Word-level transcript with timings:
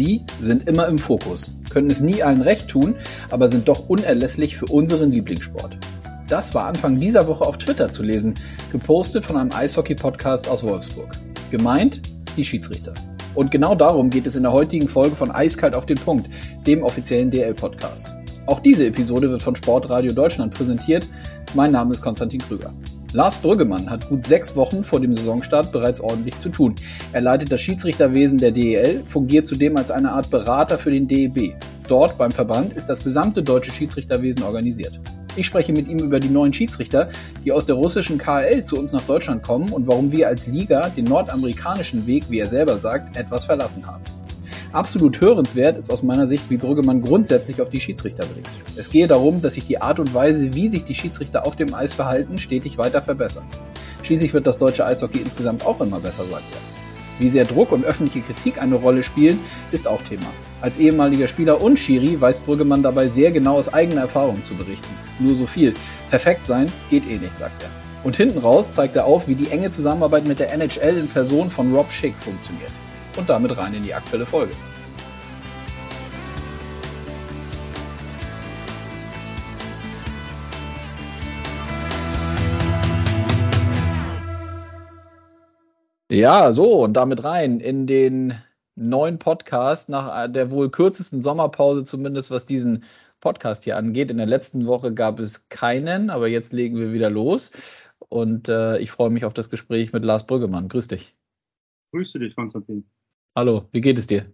Sie 0.00 0.22
sind 0.40 0.66
immer 0.66 0.88
im 0.88 0.98
Fokus, 0.98 1.52
können 1.68 1.90
es 1.90 2.00
nie 2.00 2.22
allen 2.22 2.40
recht 2.40 2.68
tun, 2.68 2.94
aber 3.28 3.50
sind 3.50 3.68
doch 3.68 3.90
unerlässlich 3.90 4.56
für 4.56 4.64
unseren 4.64 5.12
Lieblingssport. 5.12 5.76
Das 6.26 6.54
war 6.54 6.64
Anfang 6.64 6.98
dieser 6.98 7.26
Woche 7.26 7.44
auf 7.44 7.58
Twitter 7.58 7.90
zu 7.90 8.02
lesen, 8.02 8.32
gepostet 8.72 9.26
von 9.26 9.36
einem 9.36 9.52
Eishockey-Podcast 9.52 10.48
aus 10.48 10.62
Wolfsburg. 10.62 11.10
Gemeint 11.50 12.00
die 12.38 12.46
Schiedsrichter. 12.46 12.94
Und 13.34 13.50
genau 13.50 13.74
darum 13.74 14.08
geht 14.08 14.26
es 14.26 14.36
in 14.36 14.44
der 14.44 14.52
heutigen 14.52 14.88
Folge 14.88 15.16
von 15.16 15.30
Eiskalt 15.30 15.76
auf 15.76 15.84
den 15.84 15.98
Punkt, 15.98 16.30
dem 16.66 16.82
offiziellen 16.82 17.30
DL-Podcast. 17.30 18.14
Auch 18.46 18.60
diese 18.60 18.86
Episode 18.86 19.28
wird 19.28 19.42
von 19.42 19.54
Sportradio 19.54 20.14
Deutschland 20.14 20.54
präsentiert. 20.54 21.06
Mein 21.52 21.72
Name 21.72 21.92
ist 21.92 22.00
Konstantin 22.00 22.40
Krüger. 22.40 22.72
Lars 23.12 23.38
Brüggemann 23.38 23.90
hat 23.90 24.08
gut 24.08 24.24
sechs 24.24 24.54
Wochen 24.54 24.84
vor 24.84 25.00
dem 25.00 25.16
Saisonstart 25.16 25.72
bereits 25.72 26.00
ordentlich 26.00 26.38
zu 26.38 26.48
tun. 26.48 26.76
Er 27.12 27.20
leitet 27.20 27.50
das 27.50 27.60
Schiedsrichterwesen 27.60 28.38
der 28.38 28.52
DEL, 28.52 29.02
fungiert 29.04 29.48
zudem 29.48 29.76
als 29.76 29.90
eine 29.90 30.12
Art 30.12 30.30
Berater 30.30 30.78
für 30.78 30.92
den 30.92 31.08
DEB. 31.08 31.54
Dort 31.88 32.16
beim 32.18 32.30
Verband 32.30 32.72
ist 32.74 32.88
das 32.88 33.02
gesamte 33.02 33.42
deutsche 33.42 33.72
Schiedsrichterwesen 33.72 34.44
organisiert. 34.44 35.00
Ich 35.34 35.46
spreche 35.46 35.72
mit 35.72 35.88
ihm 35.88 35.98
über 35.98 36.20
die 36.20 36.28
neuen 36.28 36.52
Schiedsrichter, 36.52 37.08
die 37.44 37.50
aus 37.50 37.66
der 37.66 37.74
russischen 37.74 38.16
KL 38.16 38.62
zu 38.62 38.76
uns 38.76 38.92
nach 38.92 39.02
Deutschland 39.02 39.42
kommen 39.42 39.70
und 39.70 39.88
warum 39.88 40.12
wir 40.12 40.28
als 40.28 40.46
Liga 40.46 40.88
den 40.90 41.06
nordamerikanischen 41.06 42.06
Weg, 42.06 42.24
wie 42.28 42.38
er 42.38 42.46
selber 42.46 42.78
sagt, 42.78 43.16
etwas 43.16 43.44
verlassen 43.44 43.84
haben. 43.88 44.04
Absolut 44.72 45.20
hörenswert 45.20 45.76
ist 45.76 45.90
aus 45.90 46.04
meiner 46.04 46.28
Sicht, 46.28 46.48
wie 46.48 46.56
Brüggemann 46.56 47.02
grundsätzlich 47.02 47.60
auf 47.60 47.70
die 47.70 47.80
Schiedsrichter 47.80 48.24
blickt. 48.24 48.48
Es 48.76 48.88
gehe 48.88 49.08
darum, 49.08 49.42
dass 49.42 49.54
sich 49.54 49.66
die 49.66 49.82
Art 49.82 49.98
und 49.98 50.14
Weise, 50.14 50.54
wie 50.54 50.68
sich 50.68 50.84
die 50.84 50.94
Schiedsrichter 50.94 51.44
auf 51.44 51.56
dem 51.56 51.74
Eis 51.74 51.92
verhalten, 51.92 52.38
stetig 52.38 52.78
weiter 52.78 53.02
verbessern. 53.02 53.42
Schließlich 54.04 54.32
wird 54.32 54.46
das 54.46 54.58
deutsche 54.58 54.86
Eishockey 54.86 55.18
insgesamt 55.18 55.66
auch 55.66 55.80
immer 55.80 55.98
besser, 55.98 56.22
sagt 56.24 56.44
er. 56.52 57.20
Wie 57.20 57.28
sehr 57.28 57.44
Druck 57.44 57.72
und 57.72 57.84
öffentliche 57.84 58.24
Kritik 58.24 58.62
eine 58.62 58.76
Rolle 58.76 59.02
spielen, 59.02 59.40
ist 59.72 59.88
auch 59.88 60.02
Thema. 60.02 60.26
Als 60.60 60.78
ehemaliger 60.78 61.26
Spieler 61.26 61.60
und 61.60 61.76
Schiri 61.76 62.20
weiß 62.20 62.38
Brüggemann 62.40 62.84
dabei 62.84 63.08
sehr 63.08 63.32
genau 63.32 63.56
aus 63.56 63.74
eigener 63.74 64.02
Erfahrung 64.02 64.44
zu 64.44 64.54
berichten. 64.54 64.94
Nur 65.18 65.34
so 65.34 65.46
viel. 65.46 65.74
Perfekt 66.10 66.46
sein 66.46 66.66
geht 66.90 67.10
eh 67.10 67.18
nicht, 67.18 67.36
sagt 67.36 67.64
er. 67.64 67.70
Und 68.04 68.16
hinten 68.16 68.38
raus 68.38 68.70
zeigt 68.70 68.94
er 68.94 69.06
auf, 69.06 69.26
wie 69.26 69.34
die 69.34 69.50
enge 69.50 69.72
Zusammenarbeit 69.72 70.28
mit 70.28 70.38
der 70.38 70.54
NHL 70.54 70.96
in 70.96 71.08
Person 71.08 71.50
von 71.50 71.74
Rob 71.74 71.90
Schick 71.90 72.14
funktioniert 72.14 72.72
und 73.16 73.28
damit 73.28 73.56
rein 73.56 73.74
in 73.74 73.82
die 73.82 73.94
aktuelle 73.94 74.26
Folge. 74.26 74.52
Ja, 86.10 86.50
so 86.50 86.82
und 86.82 86.94
damit 86.94 87.22
rein 87.22 87.60
in 87.60 87.86
den 87.86 88.34
neuen 88.74 89.18
Podcast 89.20 89.88
nach 89.88 90.26
der 90.32 90.50
wohl 90.50 90.68
kürzesten 90.68 91.22
Sommerpause, 91.22 91.84
zumindest 91.84 92.32
was 92.32 92.46
diesen 92.46 92.82
Podcast 93.20 93.64
hier 93.64 93.76
angeht. 93.76 94.10
In 94.10 94.16
der 94.16 94.26
letzten 94.26 94.66
Woche 94.66 94.92
gab 94.92 95.20
es 95.20 95.48
keinen, 95.48 96.10
aber 96.10 96.26
jetzt 96.26 96.52
legen 96.52 96.76
wir 96.78 96.92
wieder 96.92 97.10
los. 97.10 97.52
Und 98.08 98.48
äh, 98.48 98.78
ich 98.78 98.90
freue 98.90 99.10
mich 99.10 99.24
auf 99.24 99.34
das 99.34 99.50
Gespräch 99.50 99.92
mit 99.92 100.04
Lars 100.04 100.26
Brüggemann. 100.26 100.68
Grüß 100.68 100.88
dich. 100.88 101.16
Grüße 101.92 102.18
dich, 102.18 102.34
Konstantin. 102.34 102.84
Hallo, 103.36 103.68
wie 103.70 103.80
geht 103.80 103.96
es 103.96 104.08
dir? 104.08 104.32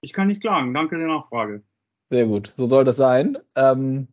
Ich 0.00 0.12
kann 0.12 0.28
nicht 0.28 0.40
klagen, 0.40 0.72
danke 0.72 0.96
der 0.96 1.08
Nachfrage. 1.08 1.62
Sehr 2.10 2.26
gut, 2.26 2.54
so 2.56 2.64
soll 2.64 2.84
das 2.84 2.96
sein. 2.96 3.36
Ähm, 3.54 4.08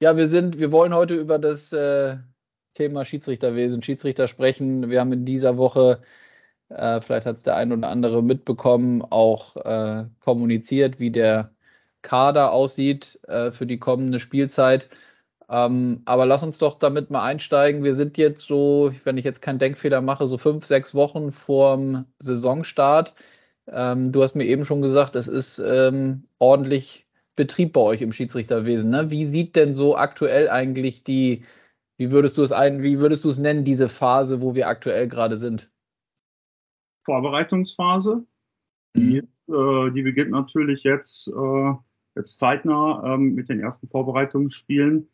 ja, 0.00 0.16
wir 0.16 0.28
sind, 0.28 0.58
wir 0.58 0.72
wollen 0.72 0.94
heute 0.94 1.14
über 1.14 1.38
das 1.38 1.72
äh, 1.72 2.16
Thema 2.72 3.04
Schiedsrichterwesen, 3.04 3.82
Schiedsrichter 3.82 4.28
sprechen. 4.28 4.88
Wir 4.88 5.00
haben 5.00 5.12
in 5.12 5.26
dieser 5.26 5.58
Woche, 5.58 6.00
äh, 6.70 7.00
vielleicht 7.02 7.26
hat 7.26 7.36
es 7.36 7.42
der 7.42 7.56
ein 7.56 7.72
oder 7.72 7.88
andere 7.88 8.22
mitbekommen, 8.22 9.02
auch 9.02 9.56
äh, 9.56 10.06
kommuniziert, 10.20 10.98
wie 10.98 11.10
der 11.10 11.52
Kader 12.02 12.52
aussieht 12.52 13.20
äh, 13.28 13.50
für 13.50 13.66
die 13.66 13.78
kommende 13.78 14.20
Spielzeit. 14.20 14.88
Ähm, 15.50 16.02
aber 16.04 16.26
lass 16.26 16.42
uns 16.42 16.58
doch 16.58 16.78
damit 16.78 17.10
mal 17.10 17.24
einsteigen. 17.24 17.82
Wir 17.82 17.94
sind 17.94 18.18
jetzt 18.18 18.46
so, 18.46 18.90
wenn 19.04 19.16
ich 19.16 19.24
jetzt 19.24 19.40
keinen 19.40 19.58
Denkfehler 19.58 20.02
mache, 20.02 20.26
so 20.26 20.36
fünf, 20.36 20.64
sechs 20.64 20.94
Wochen 20.94 21.32
vorm 21.32 22.04
Saisonstart. 22.18 23.14
Ähm, 23.66 24.12
du 24.12 24.22
hast 24.22 24.34
mir 24.34 24.44
eben 24.44 24.64
schon 24.64 24.82
gesagt, 24.82 25.16
es 25.16 25.28
ist 25.28 25.58
ähm, 25.58 26.24
ordentlich 26.38 27.06
Betrieb 27.34 27.72
bei 27.72 27.80
euch 27.80 28.02
im 28.02 28.12
Schiedsrichterwesen. 28.12 28.90
Ne? 28.90 29.10
Wie 29.10 29.24
sieht 29.24 29.56
denn 29.56 29.74
so 29.74 29.96
aktuell 29.96 30.50
eigentlich 30.50 31.04
die, 31.04 31.44
wie 31.96 32.10
würdest 32.10 32.36
du 32.36 32.42
es 32.42 32.52
ein, 32.52 32.82
wie 32.82 32.98
würdest 32.98 33.24
du 33.24 33.30
es 33.30 33.38
nennen, 33.38 33.64
diese 33.64 33.88
Phase, 33.88 34.40
wo 34.40 34.54
wir 34.54 34.68
aktuell 34.68 35.08
gerade 35.08 35.36
sind? 35.36 35.70
Vorbereitungsphase. 37.04 38.26
Mhm. 38.94 39.00
Die, 39.46 39.52
äh, 39.52 39.90
die 39.92 40.02
beginnt 40.02 40.30
natürlich 40.30 40.82
jetzt, 40.82 41.28
äh, 41.28 41.72
jetzt 42.16 42.38
zeitnah 42.38 43.14
ähm, 43.14 43.34
mit 43.34 43.48
den 43.48 43.60
ersten 43.60 43.88
Vorbereitungsspielen. 43.88 45.08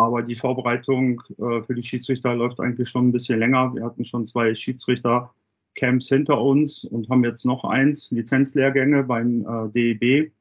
Aber 0.00 0.22
die 0.22 0.34
Vorbereitung 0.34 1.20
äh, 1.38 1.62
für 1.62 1.74
die 1.74 1.82
Schiedsrichter 1.82 2.34
läuft 2.34 2.58
eigentlich 2.58 2.88
schon 2.88 3.08
ein 3.08 3.12
bisschen 3.12 3.38
länger. 3.38 3.74
Wir 3.74 3.84
hatten 3.84 4.06
schon 4.06 4.24
zwei 4.24 4.54
Schiedsrichter-Camps 4.54 6.08
hinter 6.08 6.40
uns 6.40 6.84
und 6.84 7.10
haben 7.10 7.22
jetzt 7.22 7.44
noch 7.44 7.64
eins, 7.64 8.10
Lizenzlehrgänge 8.10 9.04
beim 9.04 9.46
äh, 9.46 9.68
DEB 9.68 10.32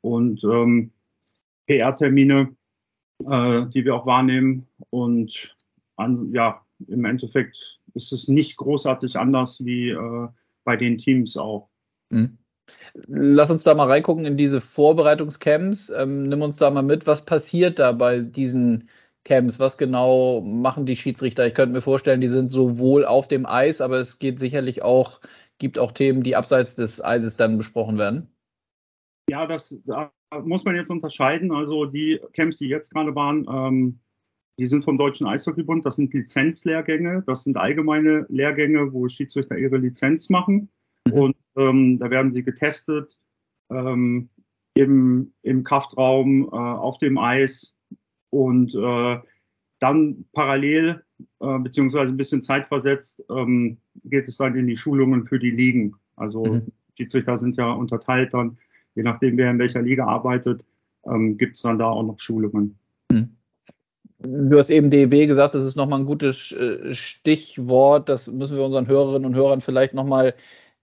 und 0.00 0.42
ähm, 0.44 0.92
PR-Termine, 1.66 2.56
äh, 3.26 3.66
die 3.66 3.84
wir 3.84 3.96
auch 3.96 4.06
wahrnehmen. 4.06 4.66
Und 4.88 5.54
an, 5.96 6.32
ja, 6.32 6.62
im 6.88 7.04
Endeffekt 7.04 7.80
ist 7.92 8.12
es 8.12 8.28
nicht 8.28 8.56
großartig 8.56 9.18
anders 9.18 9.62
wie 9.62 9.90
äh, 9.90 10.28
bei 10.64 10.78
den 10.78 10.96
Teams 10.96 11.36
auch. 11.36 11.68
Mhm. 12.08 12.38
Lass 13.08 13.50
uns 13.50 13.62
da 13.62 13.74
mal 13.74 13.88
reingucken 13.88 14.24
in 14.24 14.38
diese 14.38 14.62
Vorbereitungscamps. 14.62 15.90
Ähm, 15.90 16.30
nimm 16.30 16.40
uns 16.40 16.56
da 16.56 16.70
mal 16.70 16.82
mit. 16.82 17.06
Was 17.06 17.26
passiert 17.26 17.78
da 17.78 17.92
bei 17.92 18.20
diesen 18.20 18.88
Camps? 19.24 19.60
Was 19.60 19.78
genau 19.78 20.40
machen 20.40 20.86
die 20.86 20.96
Schiedsrichter? 20.96 21.46
Ich 21.46 21.54
könnte 21.54 21.74
mir 21.74 21.80
vorstellen, 21.80 22.20
die 22.20 22.28
sind 22.28 22.50
sowohl 22.50 23.04
auf 23.04 23.28
dem 23.28 23.46
Eis, 23.46 23.80
aber 23.80 23.98
es 23.98 24.18
geht 24.18 24.38
sicherlich 24.38 24.82
auch, 24.82 25.20
gibt 25.58 25.78
auch 25.78 25.92
Themen, 25.92 26.22
die 26.22 26.36
abseits 26.36 26.74
des 26.76 27.02
Eises 27.02 27.36
dann 27.36 27.58
besprochen 27.58 27.98
werden. 27.98 28.28
Ja, 29.28 29.46
das 29.46 29.78
da 29.86 30.12
muss 30.44 30.64
man 30.64 30.74
jetzt 30.74 30.90
unterscheiden. 30.90 31.52
Also 31.52 31.86
die 31.86 32.20
Camps, 32.32 32.58
die 32.58 32.68
jetzt 32.68 32.92
gerade 32.92 33.14
waren, 33.14 33.46
ähm, 33.48 34.00
die 34.58 34.66
sind 34.66 34.84
vom 34.84 34.98
Deutschen 34.98 35.26
Eishockeybund. 35.26 35.84
Das 35.86 35.96
sind 35.96 36.12
Lizenzlehrgänge. 36.12 37.22
Das 37.26 37.44
sind 37.44 37.56
allgemeine 37.56 38.26
Lehrgänge, 38.28 38.92
wo 38.92 39.08
Schiedsrichter 39.08 39.56
ihre 39.56 39.78
Lizenz 39.78 40.28
machen. 40.28 40.68
Mhm. 41.06 41.12
Und 41.12 41.36
ähm, 41.56 41.98
da 41.98 42.10
werden 42.10 42.32
sie 42.32 42.42
getestet 42.42 43.16
ähm, 43.70 44.28
im, 44.74 45.32
im 45.42 45.64
Kraftraum, 45.64 46.44
äh, 46.44 46.56
auf 46.56 46.98
dem 46.98 47.18
Eis 47.18 47.74
und 48.32 48.74
äh, 48.74 49.18
dann 49.78 50.24
parallel 50.32 51.02
äh, 51.40 51.58
beziehungsweise 51.58 52.12
ein 52.12 52.16
bisschen 52.16 52.40
zeitversetzt 52.40 53.22
ähm, 53.30 53.76
geht 54.04 54.26
es 54.26 54.38
dann 54.38 54.56
in 54.56 54.66
die 54.66 54.76
Schulungen 54.76 55.26
für 55.26 55.38
die 55.38 55.50
Ligen. 55.50 55.94
Also 56.16 56.44
mhm. 56.44 56.72
Schiedsrichter 56.96 57.36
sind 57.36 57.56
ja 57.56 57.70
unterteilt 57.70 58.32
dann, 58.32 58.58
je 58.94 59.02
nachdem 59.02 59.36
wer 59.36 59.50
in 59.50 59.58
welcher 59.58 59.82
Liga 59.82 60.06
arbeitet, 60.06 60.64
ähm, 61.04 61.36
gibt 61.36 61.56
es 61.56 61.62
dann 61.62 61.78
da 61.78 61.86
auch 61.86 62.02
noch 62.02 62.18
Schulungen. 62.18 62.78
Mhm. 63.10 63.36
Du 64.18 64.56
hast 64.56 64.70
eben 64.70 64.88
DEB 64.88 65.26
gesagt, 65.26 65.54
das 65.54 65.64
ist 65.64 65.76
nochmal 65.76 66.00
ein 66.00 66.06
gutes 66.06 66.52
äh, 66.52 66.94
Stichwort. 66.94 68.08
Das 68.08 68.28
müssen 68.28 68.56
wir 68.56 68.64
unseren 68.64 68.86
Hörerinnen 68.86 69.26
und 69.26 69.34
Hörern 69.34 69.60
vielleicht 69.60 69.94
nochmal 69.94 70.34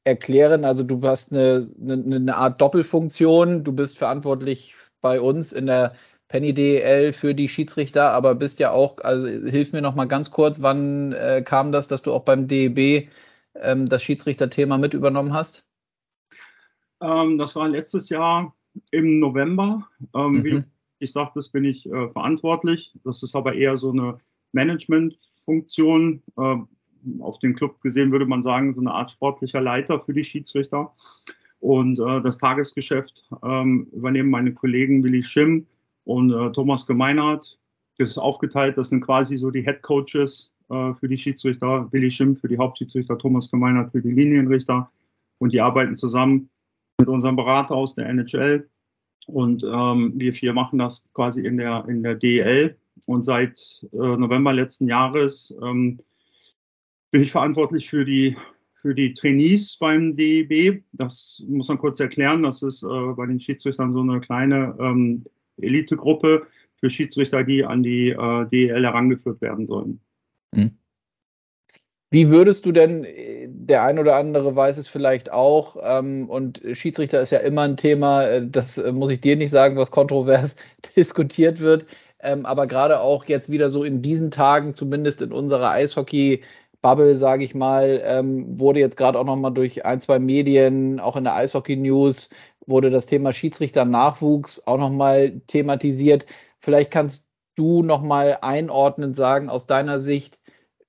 erklären. 0.03 0.65
Also 0.65 0.83
du 0.83 1.01
hast 1.01 1.31
eine, 1.31 1.67
eine, 1.81 2.15
eine 2.15 2.35
Art 2.35 2.61
Doppelfunktion. 2.61 3.63
Du 3.63 3.71
bist 3.71 3.97
verantwortlich 3.97 4.75
bei 5.01 5.21
uns 5.21 5.53
in 5.53 5.67
der 5.67 5.93
Penny 6.29 6.53
DL 6.53 7.11
für 7.11 7.33
die 7.33 7.49
Schiedsrichter, 7.49 8.11
aber 8.11 8.35
bist 8.35 8.59
ja 8.59 8.71
auch, 8.71 8.99
also 8.99 9.27
hilf 9.27 9.73
mir 9.73 9.81
noch 9.81 9.95
mal 9.95 10.05
ganz 10.05 10.31
kurz, 10.31 10.61
wann 10.61 11.11
äh, 11.11 11.41
kam 11.43 11.71
das, 11.71 11.87
dass 11.87 12.03
du 12.03 12.13
auch 12.13 12.23
beim 12.23 12.47
DEB 12.47 13.09
ähm, 13.55 13.89
das 13.89 14.03
Schiedsrichterthema 14.03 14.77
mit 14.77 14.93
übernommen 14.93 15.33
hast? 15.33 15.65
Ähm, 17.01 17.37
das 17.37 17.55
war 17.55 17.67
letztes 17.67 18.09
Jahr 18.09 18.55
im 18.91 19.19
November. 19.19 19.87
Ähm, 20.15 20.31
mhm. 20.31 20.43
Wie 20.43 20.63
ich 20.99 21.11
sagtest, 21.11 21.51
bin 21.51 21.63
ich 21.63 21.85
äh, 21.87 22.09
verantwortlich. 22.09 22.93
Das 23.03 23.23
ist 23.23 23.35
aber 23.35 23.55
eher 23.55 23.77
so 23.77 23.91
eine 23.91 24.19
Managementfunktion. 24.51 26.21
Äh, 26.37 26.55
auf 27.19 27.39
den 27.39 27.55
Club 27.55 27.81
gesehen 27.81 28.11
würde 28.11 28.25
man 28.25 28.43
sagen, 28.43 28.73
so 28.73 28.81
eine 28.81 28.91
Art 28.91 29.09
sportlicher 29.09 29.61
Leiter 29.61 29.99
für 30.01 30.13
die 30.13 30.23
Schiedsrichter. 30.23 30.93
Und 31.59 31.99
äh, 31.99 32.21
das 32.21 32.37
Tagesgeschäft 32.37 33.23
ähm, 33.43 33.87
übernehmen 33.91 34.29
meine 34.29 34.53
Kollegen 34.53 35.03
Willi 35.03 35.23
Schimm, 35.23 35.65
und 36.03 36.31
äh, 36.31 36.51
Thomas 36.51 36.85
Gemeinhardt 36.87 37.57
ist 37.97 38.17
aufgeteilt. 38.17 38.77
Das 38.77 38.89
sind 38.89 39.01
quasi 39.01 39.37
so 39.37 39.51
die 39.51 39.63
Head 39.63 39.81
Coaches 39.81 40.51
äh, 40.69 40.93
für 40.93 41.07
die 41.07 41.17
Schiedsrichter. 41.17 41.87
Willi 41.91 42.09
Schimpf 42.09 42.41
für 42.41 42.47
die 42.47 42.57
Hauptschiedsrichter, 42.57 43.17
Thomas 43.17 43.51
Gemeinhardt 43.51 43.91
für 43.91 44.01
die 44.01 44.11
Linienrichter. 44.11 44.89
Und 45.37 45.53
die 45.53 45.61
arbeiten 45.61 45.95
zusammen 45.95 46.49
mit 46.99 47.07
unserem 47.07 47.35
Berater 47.35 47.75
aus 47.75 47.95
der 47.95 48.07
NHL. 48.07 48.69
Und 49.27 49.63
ähm, 49.63 50.13
wir 50.15 50.33
vier 50.33 50.53
machen 50.53 50.79
das 50.79 51.07
quasi 51.13 51.45
in 51.45 51.57
der, 51.57 51.85
in 51.87 52.03
der 52.03 52.15
DEL. 52.15 52.75
Und 53.05 53.23
seit 53.23 53.59
äh, 53.93 53.97
November 53.97 54.53
letzten 54.53 54.87
Jahres 54.87 55.53
ähm, 55.61 55.99
bin 57.11 57.21
ich 57.21 57.31
verantwortlich 57.31 57.89
für 57.89 58.05
die, 58.05 58.35
für 58.81 58.93
die 58.93 59.13
Trainees 59.13 59.77
beim 59.77 60.15
DEB. 60.15 60.83
Das 60.93 61.43
muss 61.47 61.67
man 61.67 61.77
kurz 61.77 61.99
erklären. 61.99 62.43
Das 62.43 62.63
ist 62.63 62.83
äh, 62.83 63.13
bei 63.15 63.25
den 63.25 63.39
Schiedsrichtern 63.39 63.93
so 63.93 64.01
eine 64.01 64.19
kleine 64.19 64.75
ähm, 64.79 65.23
Elitegruppe 65.61 66.47
für 66.79 66.89
Schiedsrichter, 66.89 67.43
die 67.43 67.63
an 67.63 67.83
die 67.83 68.09
äh, 68.09 68.45
DEL 68.47 68.83
herangeführt 68.83 69.41
werden 69.41 69.67
sollen. 69.67 69.99
Hm. 70.55 70.71
Wie 72.11 72.29
würdest 72.29 72.65
du 72.65 72.71
denn, 72.71 73.05
der 73.47 73.83
ein 73.83 73.99
oder 73.99 74.15
andere 74.15 74.55
weiß 74.55 74.77
es 74.79 74.87
vielleicht 74.87 75.31
auch, 75.31 75.77
ähm, 75.81 76.27
und 76.27 76.61
Schiedsrichter 76.73 77.21
ist 77.21 77.31
ja 77.31 77.39
immer 77.39 77.61
ein 77.61 77.77
Thema, 77.77 78.23
äh, 78.23 78.47
das 78.47 78.79
äh, 78.79 78.91
muss 78.91 79.11
ich 79.11 79.21
dir 79.21 79.35
nicht 79.35 79.51
sagen, 79.51 79.77
was 79.77 79.91
kontrovers 79.91 80.55
diskutiert 80.95 81.59
wird, 81.59 81.85
ähm, 82.21 82.47
aber 82.47 82.65
gerade 82.65 82.99
auch 82.99 83.25
jetzt 83.25 83.51
wieder 83.51 83.69
so 83.69 83.83
in 83.83 84.01
diesen 84.01 84.31
Tagen, 84.31 84.73
zumindest 84.73 85.21
in 85.21 85.31
unserer 85.31 85.71
Eishockey- 85.71 86.41
Bubble, 86.81 87.17
sage 87.17 87.43
ich 87.43 87.55
mal, 87.55 88.01
ähm, 88.05 88.57
wurde 88.57 88.79
jetzt 88.79 88.95
gerade 88.95 89.19
auch 89.19 89.25
nochmal 89.25 89.53
durch 89.53 89.85
ein, 89.85 89.99
zwei 89.99 90.17
Medien, 90.17 90.99
auch 90.99 91.17
in 91.17 91.25
der 91.25 91.35
Eishockey 91.35 91.75
News, 91.75 92.29
wurde 92.69 92.89
das 92.89 93.05
Thema 93.05 93.33
Schiedsrichter-Nachwuchs 93.33 94.63
auch 94.65 94.77
nochmal 94.77 95.41
thematisiert. 95.47 96.25
Vielleicht 96.59 96.91
kannst 96.91 97.25
du 97.55 97.83
nochmal 97.83 98.37
einordnend 98.41 99.15
sagen, 99.15 99.49
aus 99.49 99.67
deiner 99.67 99.99
Sicht, 99.99 100.39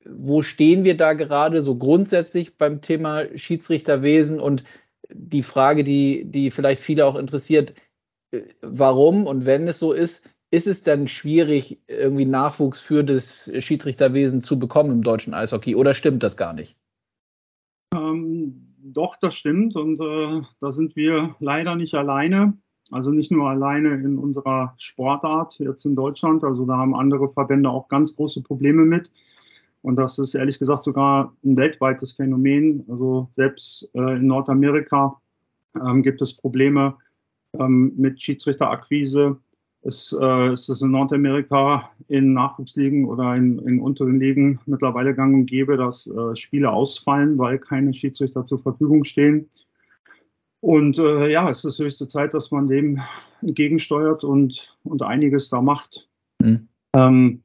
wo 0.04 0.42
stehen 0.42 0.84
wir 0.84 0.96
da 0.96 1.12
gerade 1.12 1.62
so 1.62 1.76
grundsätzlich 1.76 2.56
beim 2.56 2.80
Thema 2.80 3.26
Schiedsrichterwesen 3.36 4.40
und 4.40 4.64
die 5.12 5.42
Frage, 5.42 5.84
die, 5.84 6.24
die 6.24 6.50
vielleicht 6.50 6.82
viele 6.82 7.06
auch 7.06 7.16
interessiert, 7.16 7.74
äh, 8.32 8.42
warum 8.62 9.26
und 9.26 9.46
wenn 9.46 9.66
es 9.68 9.78
so 9.78 9.92
ist, 9.92 10.28
ist 10.52 10.66
es 10.66 10.82
dann 10.82 11.06
schwierig, 11.06 11.80
irgendwie 11.86 12.24
Nachwuchs 12.24 12.80
für 12.80 13.04
das 13.04 13.50
Schiedsrichterwesen 13.58 14.42
zu 14.42 14.58
bekommen 14.58 14.90
im 14.90 15.02
deutschen 15.02 15.34
Eishockey 15.34 15.76
oder 15.76 15.94
stimmt 15.94 16.22
das 16.22 16.36
gar 16.36 16.52
nicht? 16.52 16.76
Ähm, 17.94 18.29
doch, 18.92 19.16
das 19.16 19.34
stimmt 19.34 19.76
und 19.76 20.00
äh, 20.00 20.42
da 20.60 20.70
sind 20.70 20.96
wir 20.96 21.34
leider 21.40 21.76
nicht 21.76 21.94
alleine. 21.94 22.54
Also 22.90 23.10
nicht 23.10 23.30
nur 23.30 23.48
alleine 23.48 23.90
in 23.94 24.18
unserer 24.18 24.74
Sportart 24.78 25.58
jetzt 25.60 25.84
in 25.84 25.94
Deutschland, 25.94 26.42
also 26.42 26.66
da 26.66 26.76
haben 26.76 26.96
andere 26.96 27.32
Verbände 27.32 27.70
auch 27.70 27.88
ganz 27.88 28.16
große 28.16 28.42
Probleme 28.42 28.84
mit. 28.84 29.10
Und 29.82 29.96
das 29.96 30.18
ist 30.18 30.34
ehrlich 30.34 30.58
gesagt 30.58 30.82
sogar 30.82 31.32
ein 31.44 31.56
weltweites 31.56 32.12
Phänomen. 32.12 32.84
Also 32.88 33.28
selbst 33.32 33.88
äh, 33.94 34.16
in 34.16 34.26
Nordamerika 34.26 35.16
ähm, 35.76 36.02
gibt 36.02 36.20
es 36.20 36.34
Probleme 36.34 36.96
ähm, 37.54 37.92
mit 37.96 38.20
Schiedsrichterakquise 38.20 39.38
es, 39.82 40.16
äh, 40.18 40.48
es 40.48 40.68
ist 40.68 40.82
in 40.82 40.90
Nordamerika 40.90 41.90
in 42.08 42.34
Nachwuchsligen 42.34 43.06
oder 43.06 43.34
in, 43.36 43.58
in 43.60 43.80
unteren 43.80 44.20
Ligen 44.20 44.60
mittlerweile 44.66 45.14
gang 45.14 45.34
und 45.34 45.46
gäbe, 45.46 45.76
dass 45.76 46.06
äh, 46.06 46.36
Spiele 46.36 46.70
ausfallen, 46.70 47.38
weil 47.38 47.58
keine 47.58 47.92
Schiedsrichter 47.92 48.44
zur 48.44 48.60
Verfügung 48.60 49.04
stehen. 49.04 49.48
Und 50.60 50.98
äh, 50.98 51.30
ja, 51.30 51.48
es 51.48 51.64
ist 51.64 51.78
höchste 51.78 52.06
Zeit, 52.06 52.34
dass 52.34 52.50
man 52.50 52.68
dem 52.68 53.00
entgegensteuert 53.40 54.24
und, 54.24 54.76
und 54.84 55.02
einiges 55.02 55.48
da 55.48 55.62
macht. 55.62 56.08
Mhm. 56.42 56.68
Ähm, 56.94 57.42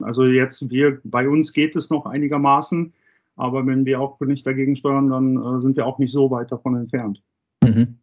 also 0.00 0.24
jetzt, 0.24 0.68
wir, 0.68 1.00
bei 1.04 1.28
uns 1.28 1.52
geht 1.52 1.76
es 1.76 1.90
noch 1.90 2.06
einigermaßen, 2.06 2.92
aber 3.36 3.64
wenn 3.66 3.84
wir 3.84 4.00
auch 4.00 4.18
nicht 4.20 4.46
dagegen 4.46 4.74
steuern, 4.74 5.10
dann 5.10 5.36
äh, 5.36 5.60
sind 5.60 5.76
wir 5.76 5.86
auch 5.86 5.98
nicht 5.98 6.12
so 6.12 6.30
weit 6.32 6.50
davon 6.50 6.74
entfernt. 6.74 7.22
Mhm. 7.62 7.98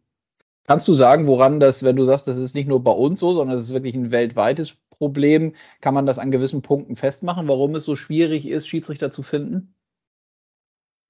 Kannst 0.66 0.88
du 0.88 0.94
sagen, 0.94 1.26
woran 1.26 1.60
das, 1.60 1.84
wenn 1.84 1.96
du 1.96 2.04
sagst, 2.04 2.26
das 2.26 2.38
ist 2.38 2.54
nicht 2.54 2.68
nur 2.68 2.82
bei 2.82 2.92
uns 2.92 3.20
so, 3.20 3.34
sondern 3.34 3.56
es 3.56 3.64
ist 3.64 3.72
wirklich 3.72 3.94
ein 3.94 4.10
weltweites 4.10 4.76
Problem, 4.90 5.52
kann 5.80 5.94
man 5.94 6.06
das 6.06 6.18
an 6.18 6.30
gewissen 6.30 6.62
Punkten 6.62 6.96
festmachen, 6.96 7.48
warum 7.48 7.74
es 7.74 7.84
so 7.84 7.96
schwierig 7.96 8.48
ist, 8.48 8.66
Schiedsrichter 8.66 9.10
zu 9.10 9.22
finden? 9.22 9.74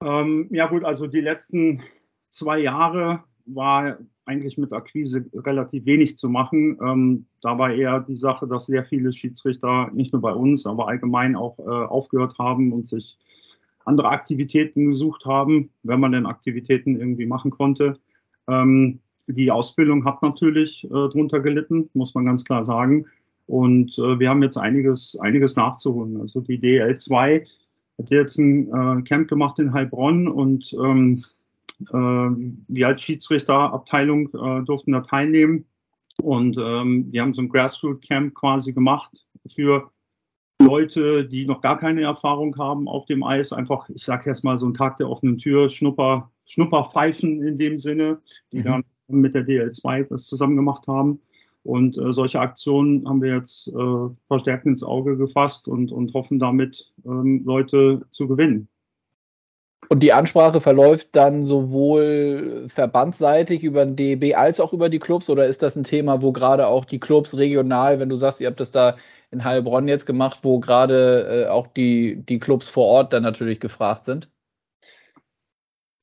Ähm, 0.03 0.47
ja 0.51 0.67
gut, 0.67 0.83
also 0.83 1.07
die 1.07 1.21
letzten 1.21 1.81
zwei 2.29 2.59
Jahre 2.59 3.23
war 3.45 3.97
eigentlich 4.25 4.57
mit 4.57 4.73
Akquise 4.73 5.25
relativ 5.33 5.85
wenig 5.85 6.17
zu 6.17 6.29
machen. 6.29 6.77
Ähm, 6.83 7.25
da 7.41 7.57
war 7.57 7.73
eher 7.73 8.01
die 8.01 8.17
Sache, 8.17 8.47
dass 8.47 8.65
sehr 8.65 8.83
viele 8.83 9.13
Schiedsrichter, 9.13 9.89
nicht 9.93 10.11
nur 10.11 10.21
bei 10.21 10.33
uns, 10.33 10.65
aber 10.65 10.87
allgemein 10.87 11.35
auch 11.35 11.59
äh, 11.59 11.63
aufgehört 11.63 12.37
haben 12.39 12.73
und 12.73 12.87
sich 12.87 13.17
andere 13.85 14.09
Aktivitäten 14.09 14.89
gesucht 14.89 15.25
haben, 15.25 15.69
wenn 15.83 15.99
man 15.99 16.11
denn 16.11 16.25
Aktivitäten 16.25 16.99
irgendwie 16.99 17.27
machen 17.27 17.51
konnte. 17.51 17.99
Ähm, 18.47 18.99
die 19.27 19.51
Ausbildung 19.51 20.05
hat 20.05 20.21
natürlich 20.21 20.83
äh, 20.85 20.87
drunter 20.87 21.39
gelitten, 21.39 21.89
muss 21.93 22.13
man 22.13 22.25
ganz 22.25 22.43
klar 22.43 22.65
sagen. 22.65 23.05
Und 23.47 23.97
äh, 23.97 24.19
wir 24.19 24.29
haben 24.29 24.43
jetzt 24.43 24.57
einiges, 24.57 25.17
einiges 25.19 25.55
nachzuholen. 25.55 26.19
Also 26.19 26.41
die 26.41 26.59
DL2 26.59 27.45
hat 27.97 28.09
jetzt 28.09 28.37
ein 28.37 28.67
äh, 28.67 29.01
Camp 29.03 29.27
gemacht 29.27 29.59
in 29.59 29.73
Heilbronn 29.73 30.27
und 30.27 30.73
ähm, 30.73 31.23
äh, 31.89 31.93
wir 32.67 32.87
als 32.87 33.01
Schiedsrichterabteilung 33.01 34.29
äh, 34.33 34.63
durften 34.63 34.93
da 34.93 35.01
teilnehmen. 35.01 35.65
Und 36.21 36.57
ähm, 36.57 37.07
wir 37.11 37.21
haben 37.21 37.33
so 37.33 37.41
ein 37.41 37.49
Grassroot-Camp 37.49 38.33
quasi 38.33 38.73
gemacht 38.73 39.11
für 39.47 39.91
Leute, 40.61 41.25
die 41.25 41.45
noch 41.45 41.61
gar 41.61 41.77
keine 41.77 42.01
Erfahrung 42.03 42.57
haben 42.57 42.87
auf 42.87 43.05
dem 43.05 43.23
Eis. 43.23 43.51
Einfach, 43.51 43.89
ich 43.89 44.03
sage 44.03 44.29
jetzt 44.29 44.43
mal, 44.43 44.57
so 44.57 44.67
ein 44.67 44.73
Tag 44.73 44.97
der 44.97 45.09
offenen 45.09 45.37
Tür, 45.37 45.69
Schnupper, 45.69 46.31
Schnupperpfeifen 46.45 47.43
in 47.43 47.57
dem 47.57 47.79
Sinne, 47.79 48.21
die 48.51 48.59
mhm. 48.59 48.63
dann 48.63 48.83
mit 49.07 49.35
der 49.35 49.45
DL2 49.45 50.07
das 50.09 50.25
zusammen 50.25 50.55
gemacht 50.55 50.87
haben. 50.87 51.19
Und 51.63 51.97
äh, 51.97 52.13
solche 52.13 52.39
Aktionen 52.39 53.07
haben 53.09 53.23
wir 53.23 53.35
jetzt 53.35 53.69
äh, 53.69 54.09
verstärkt 54.27 54.67
ins 54.67 54.83
Auge 54.83 55.17
gefasst 55.17 55.67
und, 55.67 55.91
und 55.91 56.13
hoffen 56.13 56.37
damit, 56.37 56.91
ähm, 57.05 57.43
Leute 57.43 58.01
zu 58.11 58.27
gewinnen. 58.27 58.67
Und 59.89 60.01
die 60.01 60.13
Ansprache 60.13 60.61
verläuft 60.61 61.09
dann 61.15 61.43
sowohl 61.43 62.65
verbandsseitig 62.67 63.63
über 63.63 63.85
den 63.85 63.95
DEB 63.95 64.35
als 64.35 64.59
auch 64.59 64.73
über 64.73 64.89
die 64.89 64.99
Clubs 64.99 65.29
oder 65.29 65.45
ist 65.45 65.61
das 65.61 65.75
ein 65.75 65.83
Thema, 65.83 66.21
wo 66.21 66.31
gerade 66.31 66.67
auch 66.67 66.85
die 66.85 66.99
Clubs 66.99 67.37
regional, 67.37 67.99
wenn 67.99 68.09
du 68.09 68.15
sagst, 68.15 68.41
ihr 68.41 68.47
habt 68.47 68.59
das 68.59 68.71
da 68.71 68.95
in 69.31 69.43
Heilbronn 69.43 69.87
jetzt 69.87 70.05
gemacht, 70.05 70.39
wo 70.43 70.59
gerade 70.59 71.45
äh, 71.45 71.49
auch 71.49 71.67
die, 71.67 72.15
die 72.17 72.39
Clubs 72.39 72.69
vor 72.69 72.85
Ort 72.85 73.13
dann 73.13 73.23
natürlich 73.23 73.59
gefragt 73.59 74.05
sind? 74.05 74.29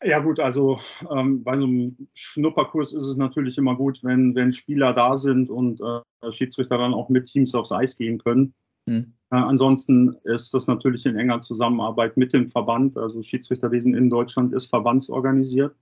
Ja 0.04 0.18
gut, 0.18 0.40
also 0.40 0.80
ähm, 1.10 1.44
bei 1.44 1.56
so 1.56 1.64
einem 1.64 2.08
Schnupperkurs 2.14 2.92
ist 2.92 3.04
es 3.04 3.16
natürlich 3.16 3.56
immer 3.58 3.76
gut, 3.76 4.02
wenn, 4.02 4.34
wenn 4.34 4.52
Spieler 4.52 4.92
da 4.92 5.16
sind 5.16 5.48
und 5.48 5.80
äh, 5.80 6.32
Schiedsrichter 6.32 6.78
dann 6.78 6.94
auch 6.94 7.08
mit 7.08 7.26
Teams 7.26 7.54
aufs 7.54 7.72
Eis 7.72 7.96
gehen 7.96 8.18
können. 8.18 8.54
Mhm. 8.86 9.12
Äh, 9.30 9.36
ansonsten 9.36 10.16
ist 10.24 10.54
das 10.54 10.66
natürlich 10.66 11.06
in 11.06 11.16
enger 11.16 11.40
Zusammenarbeit 11.40 12.16
mit 12.16 12.32
dem 12.32 12.48
Verband. 12.48 12.96
Also 12.96 13.22
Schiedsrichterwesen 13.22 13.94
in 13.94 14.10
Deutschland 14.10 14.52
ist 14.52 14.66
verbandsorganisiert 14.66 15.74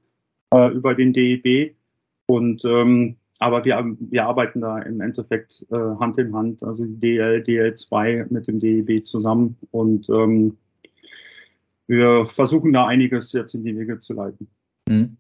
äh, 0.54 0.70
über 0.72 0.94
den 0.94 1.12
DEB. 1.12 1.74
Und 2.26 2.64
ähm, 2.64 3.16
aber 3.38 3.64
wir, 3.64 3.96
wir 3.98 4.26
arbeiten 4.26 4.60
da 4.60 4.80
im 4.80 5.00
Endeffekt 5.00 5.64
äh, 5.70 5.76
Hand 5.76 6.18
in 6.18 6.34
Hand, 6.34 6.62
also 6.62 6.84
die 6.84 7.00
DL, 7.00 7.42
DL2 7.42 8.26
mit 8.30 8.46
dem 8.46 8.60
DEB 8.60 9.06
zusammen. 9.06 9.56
Und 9.70 10.10
ähm, 10.10 10.58
wir 11.90 12.24
versuchen 12.24 12.72
da 12.72 12.86
einiges 12.86 13.32
jetzt 13.32 13.54
in 13.54 13.64
die 13.64 13.76
Wege 13.76 13.98
zu 13.98 14.14
leiten. 14.14 14.48
Mhm. 14.88 15.16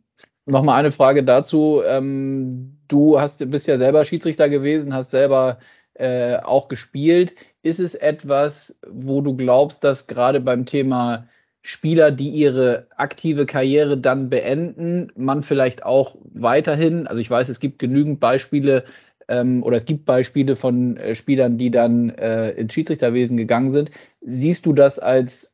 Nochmal 0.46 0.78
eine 0.78 0.92
Frage 0.92 1.24
dazu. 1.24 1.82
Ähm, 1.84 2.78
du 2.86 3.20
hast, 3.20 3.48
bist 3.50 3.66
ja 3.66 3.76
selber 3.76 4.04
Schiedsrichter 4.04 4.48
gewesen, 4.48 4.94
hast 4.94 5.10
selber 5.10 5.58
äh, 5.94 6.36
auch 6.36 6.68
gespielt. 6.68 7.34
Ist 7.62 7.80
es 7.80 7.96
etwas, 7.96 8.78
wo 8.88 9.20
du 9.20 9.36
glaubst, 9.36 9.82
dass 9.82 10.06
gerade 10.06 10.40
beim 10.40 10.64
Thema 10.64 11.28
Spieler, 11.62 12.12
die 12.12 12.30
ihre 12.30 12.86
aktive 12.96 13.46
Karriere 13.46 13.98
dann 13.98 14.30
beenden, 14.30 15.12
man 15.16 15.42
vielleicht 15.42 15.84
auch 15.84 16.16
weiterhin, 16.32 17.08
also 17.08 17.20
ich 17.20 17.30
weiß, 17.30 17.48
es 17.48 17.58
gibt 17.58 17.80
genügend 17.80 18.20
Beispiele 18.20 18.84
ähm, 19.26 19.64
oder 19.64 19.76
es 19.76 19.86
gibt 19.86 20.04
Beispiele 20.04 20.54
von 20.54 20.96
äh, 20.98 21.16
Spielern, 21.16 21.58
die 21.58 21.72
dann 21.72 22.10
äh, 22.10 22.52
ins 22.52 22.72
Schiedsrichterwesen 22.72 23.36
gegangen 23.36 23.72
sind. 23.72 23.90
Siehst 24.20 24.66
du 24.66 24.72
das 24.72 25.00
als 25.00 25.49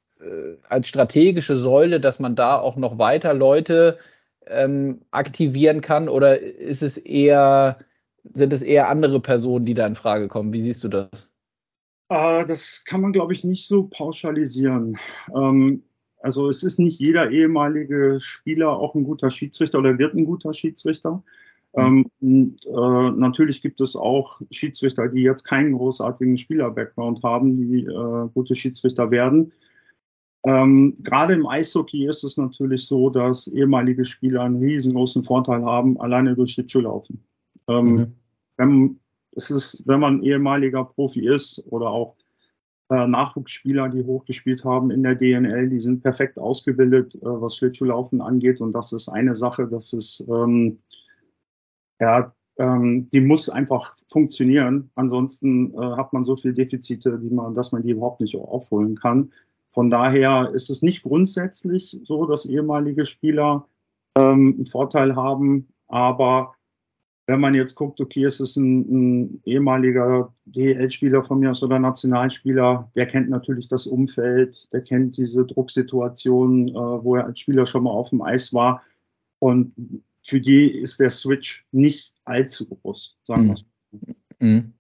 als 0.69 0.89
strategische 0.89 1.59
Säule, 1.59 2.01
dass 2.01 2.21
man 2.21 2.37
da 2.37 2.59
auch 2.59 2.77
noch 2.77 2.99
weiter 2.99 3.35
Leute 3.35 3.99
ähm, 4.47 5.01
aktivieren 5.11 5.81
kann? 5.81 6.09
Oder 6.09 6.41
ist 6.41 6.83
es 6.83 6.99
eher, 6.99 7.79
sind 8.33 8.53
es 8.53 8.63
eher 8.63 8.89
andere 8.89 9.21
Personen, 9.21 9.65
die 9.65 9.75
da 9.75 9.87
in 9.87 9.95
Frage 9.95 10.29
kommen? 10.29 10.53
Wie 10.53 10.61
siehst 10.61 10.85
du 10.85 10.89
das? 10.89 11.31
Äh, 12.09 12.45
das 12.45 12.85
kann 12.85 13.01
man, 13.01 13.13
glaube 13.13 13.33
ich, 13.33 13.45
nicht 13.45 13.67
so 13.67 13.85
pauschalisieren. 13.85 14.97
Ähm, 15.35 15.83
also 16.21 16.49
es 16.49 16.63
ist 16.63 16.79
nicht 16.79 16.99
jeder 16.99 17.31
ehemalige 17.31 18.19
Spieler 18.21 18.71
auch 18.71 18.95
ein 18.95 19.05
guter 19.05 19.31
Schiedsrichter 19.31 19.79
oder 19.79 19.99
wird 19.99 20.15
ein 20.15 20.25
guter 20.25 20.53
Schiedsrichter. 20.53 21.23
Mhm. 21.75 21.83
Ähm, 21.83 22.07
und, 22.21 22.67
äh, 22.67 23.11
natürlich 23.19 23.63
gibt 23.63 23.81
es 23.81 23.97
auch 23.97 24.41
Schiedsrichter, 24.51 25.09
die 25.09 25.23
jetzt 25.23 25.45
keinen 25.45 25.73
großartigen 25.75 26.39
Spieler-Background 26.39 27.23
haben, 27.23 27.55
die 27.55 27.85
äh, 27.85 28.29
gute 28.35 28.55
Schiedsrichter 28.55 29.11
werden. 29.11 29.53
Ähm, 30.47 30.95
gerade 31.03 31.35
im 31.35 31.45
Eishockey 31.45 32.07
ist 32.07 32.23
es 32.23 32.37
natürlich 32.37 32.87
so, 32.87 33.11
dass 33.11 33.49
ehemalige 33.49 34.05
Spieler 34.05 34.43
einen 34.43 34.57
riesengroßen 34.57 35.25
Vorteil 35.25 35.65
haben, 35.65 36.01
alleine 36.01 36.37
durch 36.37 36.55
die 36.55 36.65
Tür 36.65 36.83
laufen. 36.83 37.25
Ähm, 37.67 37.85
mhm. 37.85 38.15
wenn, 38.57 39.01
es 39.33 39.51
ist, 39.51 39.83
wenn 39.89 39.99
man 39.99 40.23
ehemaliger 40.23 40.85
Profi 40.85 41.27
ist 41.27 41.65
oder 41.69 41.91
auch 41.91 42.15
äh, 42.91 43.09
Nachwuchsspieler, 43.09 43.89
die 43.89 44.05
hochgespielt 44.05 44.65
haben 44.65 44.93
in 44.93 45.03
der 45.03 45.17
DNL, 45.17 45.69
die 45.69 45.81
sind 45.81 46.05
perfekt 46.05 46.39
ausgebildet, 46.39 47.17
äh, 47.17 47.19
was 47.23 47.57
Schlittschuhlaufen 47.57 48.21
angeht. 48.21 48.61
Und 48.61 48.71
das 48.71 48.93
ist 48.93 49.09
eine 49.09 49.35
Sache, 49.35 49.67
das 49.67 49.93
ist, 49.93 50.25
ähm, 50.29 50.77
ja, 51.99 52.33
ähm, 52.59 53.11
die 53.13 53.21
muss 53.21 53.49
einfach 53.49 53.97
funktionieren. 54.13 54.93
Ansonsten 54.95 55.75
äh, 55.75 55.97
hat 55.97 56.13
man 56.13 56.23
so 56.23 56.37
viele 56.37 56.55
Defizite, 56.55 57.19
die 57.19 57.31
man, 57.31 57.53
dass 57.53 57.73
man 57.73 57.83
die 57.83 57.91
überhaupt 57.91 58.21
nicht 58.21 58.37
aufholen 58.37 58.95
kann. 58.95 59.33
Von 59.77 59.91
daher 59.91 60.53
ist 60.55 60.71
es 60.71 60.81
nicht 60.81 61.03
grundsätzlich 61.03 62.01
so, 62.03 62.25
dass 62.25 62.47
ehemalige 62.47 63.05
Spieler 63.05 63.69
ähm, 64.17 64.55
einen 64.57 64.65
Vorteil 64.65 65.15
haben, 65.15 65.69
aber 65.87 66.55
wenn 67.27 67.41
man 67.41 67.55
jetzt 67.55 67.75
guckt, 67.75 68.01
okay, 68.01 68.25
es 68.25 68.41
ist 68.41 68.57
ein, 68.57 68.81
ein 68.89 69.43
ehemaliger 69.45 70.33
DL-Spieler 70.47 71.23
von 71.25 71.41
mir 71.41 71.51
aus 71.51 71.63
oder 71.63 71.79
Nationalspieler, 71.79 72.91
der 72.97 73.07
kennt 73.07 73.29
natürlich 73.29 73.69
das 73.69 73.87
Umfeld, 73.87 74.67
der 74.73 74.81
kennt 74.81 75.19
diese 75.19 75.45
Drucksituation, 75.45 76.69
äh, 76.69 76.73
wo 76.73 77.17
er 77.17 77.27
als 77.27 77.41
Spieler 77.41 77.67
schon 77.67 77.83
mal 77.83 77.91
auf 77.91 78.09
dem 78.09 78.23
Eis 78.23 78.55
war. 78.55 78.83
Und 79.41 79.75
für 80.23 80.41
die 80.41 80.71
ist 80.71 81.01
der 81.01 81.11
Switch 81.11 81.67
nicht 81.71 82.15
allzu 82.25 82.67
groß, 82.67 83.19
sagen 83.27 83.49
wir 83.49 83.53
es. 83.53 83.67
Mhm. 84.39 84.73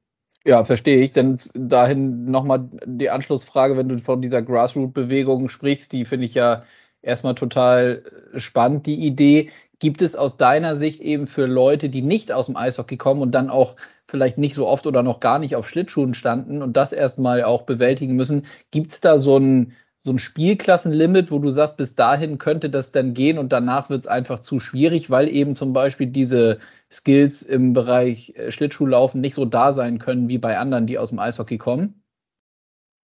Ja, 0.46 0.64
verstehe 0.64 0.98
ich. 1.02 1.12
Denn 1.12 1.38
dahin 1.54 2.24
nochmal 2.26 2.68
die 2.86 3.10
Anschlussfrage, 3.10 3.76
wenn 3.76 3.88
du 3.88 3.98
von 3.98 4.22
dieser 4.22 4.42
Grassroot-Bewegung 4.42 5.48
sprichst, 5.48 5.92
die 5.92 6.04
finde 6.04 6.26
ich 6.26 6.34
ja 6.34 6.62
erstmal 7.02 7.34
total 7.34 8.04
spannend, 8.36 8.86
die 8.86 8.94
Idee. 9.06 9.50
Gibt 9.80 10.02
es 10.02 10.14
aus 10.14 10.36
deiner 10.36 10.76
Sicht 10.76 11.00
eben 11.00 11.26
für 11.26 11.46
Leute, 11.46 11.88
die 11.90 12.00
nicht 12.02 12.30
aus 12.32 12.46
dem 12.46 12.56
Eishockey 12.56 12.96
kommen 12.96 13.22
und 13.22 13.32
dann 13.32 13.50
auch 13.50 13.74
vielleicht 14.06 14.38
nicht 14.38 14.54
so 14.54 14.68
oft 14.68 14.86
oder 14.86 15.02
noch 15.02 15.18
gar 15.20 15.38
nicht 15.40 15.56
auf 15.56 15.68
Schlittschuhen 15.68 16.14
standen 16.14 16.62
und 16.62 16.76
das 16.76 16.92
erstmal 16.92 17.42
auch 17.42 17.62
bewältigen 17.62 18.14
müssen, 18.14 18.46
gibt 18.70 18.92
es 18.92 19.00
da 19.00 19.18
so 19.18 19.38
ein, 19.38 19.72
so 20.06 20.12
ein 20.12 20.18
Spielklassenlimit, 20.18 21.30
wo 21.30 21.38
du 21.40 21.50
sagst, 21.50 21.76
bis 21.76 21.94
dahin 21.94 22.38
könnte 22.38 22.70
das 22.70 22.92
dann 22.92 23.12
gehen 23.12 23.38
und 23.38 23.52
danach 23.52 23.90
wird 23.90 24.00
es 24.00 24.06
einfach 24.06 24.40
zu 24.40 24.60
schwierig, 24.60 25.10
weil 25.10 25.28
eben 25.28 25.54
zum 25.54 25.72
Beispiel 25.72 26.06
diese 26.06 26.60
Skills 26.90 27.42
im 27.42 27.72
Bereich 27.72 28.32
äh, 28.36 28.50
Schlittschuhlaufen 28.50 29.20
nicht 29.20 29.34
so 29.34 29.44
da 29.44 29.72
sein 29.72 29.98
können 29.98 30.28
wie 30.28 30.38
bei 30.38 30.56
anderen, 30.56 30.86
die 30.86 30.98
aus 30.98 31.10
dem 31.10 31.18
Eishockey 31.18 31.58
kommen? 31.58 32.02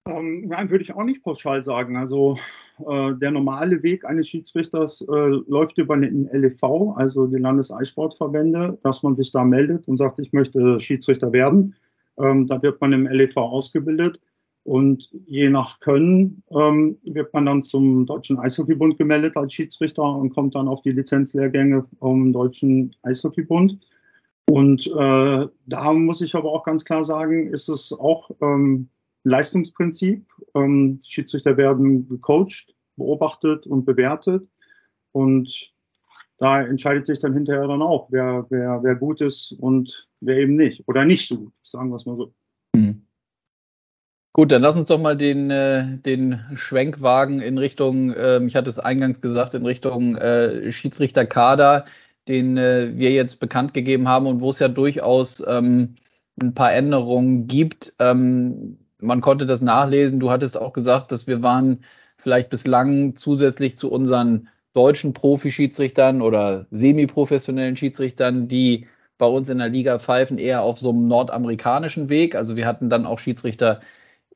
Ähm, 0.09 0.47
nein, 0.47 0.71
würde 0.71 0.85
ich 0.85 0.95
auch 0.95 1.03
nicht 1.03 1.23
pauschal 1.23 1.63
sagen. 1.63 1.97
Also 1.97 2.39
äh, 2.79 3.15
der 3.15 3.33
normale 3.33 3.83
Weg 3.83 4.05
eines 4.05 4.29
Schiedsrichters 4.29 5.03
äh, 5.03 5.29
läuft 5.49 5.79
über 5.79 5.97
den 5.97 6.29
LEV, 6.33 6.95
also 6.97 7.27
die 7.27 7.39
Landeseissportverbände, 7.39 8.79
dass 8.85 9.03
man 9.03 9.17
sich 9.17 9.33
da 9.33 9.43
meldet 9.45 9.89
und 9.89 9.97
sagt, 9.97 10.21
ich 10.21 10.33
möchte 10.33 10.79
Schiedsrichter 10.79 11.33
werden. 11.33 11.75
Ähm, 12.17 12.47
da 12.47 12.63
wird 12.63 12.81
man 12.81 12.93
im 12.93 13.07
LEV 13.07 13.37
ausgebildet 13.37 14.21
und 14.65 15.11
je 15.27 15.51
nach 15.51 15.81
Können 15.81 16.43
ähm, 16.51 16.99
wird 17.05 17.33
man 17.33 17.47
dann 17.47 17.63
zum 17.63 18.07
Deutschen 18.07 18.39
Eishockeybund 18.39 18.97
gemeldet 18.97 19.37
als 19.37 19.53
Schiedsrichter 19.53 20.05
und 20.05 20.31
kommt 20.31 20.55
dann 20.55 20.69
auf 20.69 20.83
die 20.83 20.93
Lizenzlehrgänge 20.93 21.85
vom 21.99 22.33
Deutschen 22.33 22.95
Eishockeybund. 23.03 23.79
Und 24.49 24.87
äh, 24.87 25.47
da 25.67 25.93
muss 25.93 26.21
ich 26.21 26.35
aber 26.35 26.53
auch 26.53 26.65
ganz 26.65 26.85
klar 26.85 27.03
sagen, 27.03 27.49
ist 27.53 27.69
es 27.69 27.93
auch 27.93 28.31
ähm, 28.41 28.89
Leistungsprinzip. 29.25 30.25
Ähm, 30.55 31.01
Schiedsrichter 31.05 31.57
werden 31.57 32.09
gecoacht, 32.09 32.75
beobachtet 32.97 33.67
und 33.67 33.85
bewertet. 33.85 34.47
Und 35.13 35.73
da 36.39 36.63
entscheidet 36.63 37.07
sich 37.07 37.19
dann 37.19 37.35
hinterher 37.35 37.67
dann 37.67 37.83
auch, 37.83 38.09
wer, 38.11 38.47
wer, 38.51 38.81
wer 38.83 38.95
gut 38.95 39.21
ist 39.21 39.53
und 39.59 40.09
wer 40.21 40.37
eben 40.37 40.55
nicht. 40.55 40.87
Oder 40.87 41.05
nicht 41.05 41.27
so 41.27 41.37
gut, 41.37 41.53
sagen 41.63 41.91
wir 41.91 41.97
es 41.97 42.07
mal 42.07 42.17
so. 42.17 42.33
Gut, 44.35 44.51
dann 44.51 44.63
lass 44.63 44.77
uns 44.77 44.87
doch 44.87 44.99
mal 44.99 45.17
den, 45.17 45.51
äh, 45.51 45.99
den 45.99 46.41
Schwenkwagen 46.55 47.41
in 47.41 47.59
Richtung, 47.59 48.13
äh, 48.15 48.43
ich 48.45 48.57
hatte 48.57 48.71
es 48.71 48.79
eingangs 48.79 49.21
gesagt, 49.21 49.53
in 49.53 49.67
Richtung 49.67 50.17
äh, 50.17 50.73
Schiedsrichterkader, 50.73 51.85
den 52.29 52.57
äh, 52.57 52.97
wir 52.97 53.11
jetzt 53.11 53.41
bekannt 53.41 53.75
gegeben 53.75 54.09
haben 54.09 54.27
und 54.27 54.41
wo 54.41 54.49
es 54.51 54.59
ja 54.59 54.69
durchaus 54.69 55.43
ähm, 55.47 55.97
ein 56.41 56.55
paar 56.55 56.73
Änderungen 56.73 57.47
gibt. 57.47 57.93
Ähm, 57.99 58.79
man 59.01 59.21
konnte 59.21 59.45
das 59.45 59.61
nachlesen. 59.61 60.19
Du 60.19 60.31
hattest 60.31 60.57
auch 60.57 60.73
gesagt, 60.73 61.13
dass 61.13 61.27
wir 61.27 61.43
waren 61.43 61.85
vielleicht 62.17 62.49
bislang 62.49 63.17
zusätzlich 63.17 63.77
zu 63.77 63.91
unseren 63.93 64.49
deutschen 64.73 65.13
Profi-Schiedsrichtern 65.13 66.23
oder 66.23 66.67
semi-professionellen 66.71 67.77
Schiedsrichtern, 67.77 68.49
die 68.49 68.87
bei 69.19 69.27
uns 69.27 69.51
in 69.51 69.59
der 69.59 69.69
Liga 69.69 69.99
pfeifen, 69.99 70.39
eher 70.39 70.63
auf 70.63 70.79
so 70.79 70.91
einem 70.91 71.07
nordamerikanischen 71.07 72.09
Weg. 72.09 72.35
Also 72.35 72.57
wir 72.57 72.67
hatten 72.67 72.89
dann 72.89 73.05
auch 73.05 73.19
Schiedsrichter 73.19 73.81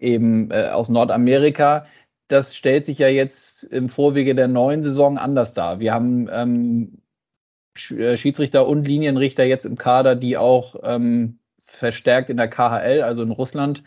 eben 0.01 0.51
äh, 0.51 0.69
aus 0.69 0.89
Nordamerika. 0.89 1.87
Das 2.29 2.57
stellt 2.57 2.85
sich 2.85 2.99
ja 2.99 3.09
jetzt 3.09 3.65
im 3.65 3.89
Vorwege 3.89 4.35
der 4.35 4.49
neuen 4.49 4.83
Saison 4.83 5.19
anders 5.19 5.55
dar. 5.55 5.79
Wir 5.81 5.95
haben 5.95 6.29
ähm, 6.31 7.03
äh, 7.91 8.17
Schiedsrichter 8.17 8.67
und 8.67 8.87
Linienrichter 8.87 9.45
jetzt 9.45 9.65
im 9.65 9.77
Kader, 9.77 10.17
die 10.17 10.37
auch 10.37 10.77
ähm, 10.83 11.39
verstärkt 11.59 12.31
in 12.31 12.37
der 12.37 12.49
KHL, 12.49 13.03
also 13.03 13.23
in 13.23 13.31
Russland, 13.31 13.83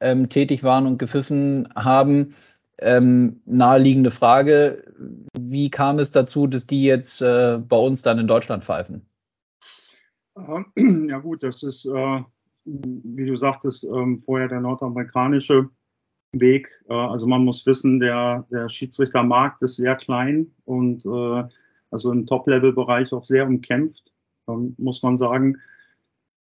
ähm, 0.00 0.28
tätig 0.28 0.62
waren 0.62 0.86
und 0.86 0.98
gepfiffen 0.98 1.68
haben. 1.74 2.34
Ähm, 2.80 3.40
naheliegende 3.44 4.10
Frage, 4.10 4.84
wie 5.38 5.70
kam 5.70 5.98
es 5.98 6.12
dazu, 6.12 6.46
dass 6.46 6.66
die 6.66 6.84
jetzt 6.84 7.20
äh, 7.20 7.58
bei 7.58 7.76
uns 7.76 8.02
dann 8.02 8.18
in 8.18 8.28
Deutschland 8.28 8.64
pfeifen? 8.64 9.08
Ja 11.08 11.18
gut, 11.18 11.42
das 11.42 11.64
ist, 11.64 11.86
äh, 11.86 12.22
wie 12.68 13.26
du 13.26 13.36
sagtest, 13.36 13.84
äh, 13.84 14.16
vorher 14.24 14.48
der 14.48 14.60
nordamerikanische 14.60 15.68
Weg. 16.32 16.68
Äh, 16.88 16.94
also 16.94 17.26
man 17.26 17.44
muss 17.44 17.64
wissen, 17.66 18.00
der, 18.00 18.46
der 18.50 18.68
Schiedsrichtermarkt 18.68 19.62
ist 19.62 19.76
sehr 19.76 19.96
klein 19.96 20.50
und 20.64 21.04
äh, 21.04 21.48
also 21.90 22.12
im 22.12 22.26
Top-Level-Bereich 22.26 23.12
auch 23.12 23.24
sehr 23.24 23.46
umkämpft, 23.46 24.12
ähm, 24.48 24.74
muss 24.78 25.02
man 25.02 25.16
sagen. 25.16 25.56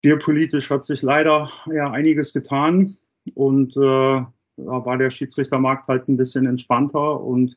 Geopolitisch 0.02 0.70
hat 0.70 0.84
sich 0.84 1.02
leider 1.02 1.48
ja 1.72 1.90
einiges 1.90 2.32
getan. 2.32 2.96
Und 3.34 3.76
äh, 3.76 3.80
da 3.80 4.32
war 4.56 4.98
der 4.98 5.10
Schiedsrichtermarkt 5.10 5.88
halt 5.88 6.08
ein 6.08 6.16
bisschen 6.16 6.46
entspannter 6.46 7.20
und 7.20 7.56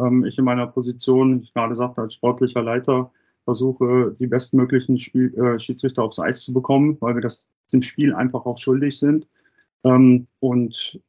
ähm, 0.00 0.24
ich 0.24 0.38
in 0.38 0.44
meiner 0.44 0.66
Position, 0.66 1.42
ich 1.42 1.54
gerade 1.54 1.76
sagte, 1.76 2.00
als 2.00 2.14
sportlicher 2.14 2.62
Leiter, 2.62 3.12
versuche, 3.44 4.14
die 4.18 4.26
bestmöglichen 4.26 4.98
Spiel, 4.98 5.34
äh, 5.34 5.58
Schiedsrichter 5.58 6.02
aufs 6.02 6.18
Eis 6.18 6.42
zu 6.42 6.52
bekommen, 6.52 6.96
weil 7.00 7.14
wir 7.14 7.22
das 7.22 7.48
im 7.72 7.82
Spiel 7.82 8.14
einfach 8.14 8.46
auch 8.46 8.58
schuldig 8.58 8.98
sind. 8.98 9.26
Ähm, 9.84 10.26
und 10.40 11.00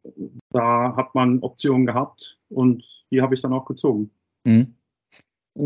da 0.51 0.95
hat 0.95 1.13
man 1.13 1.39
Optionen 1.39 1.85
gehabt 1.85 2.39
und 2.49 2.83
die 3.11 3.21
habe 3.21 3.35
ich 3.35 3.41
dann 3.41 3.53
auch 3.53 3.65
gezogen. 3.65 4.09
Mhm. 4.43 4.75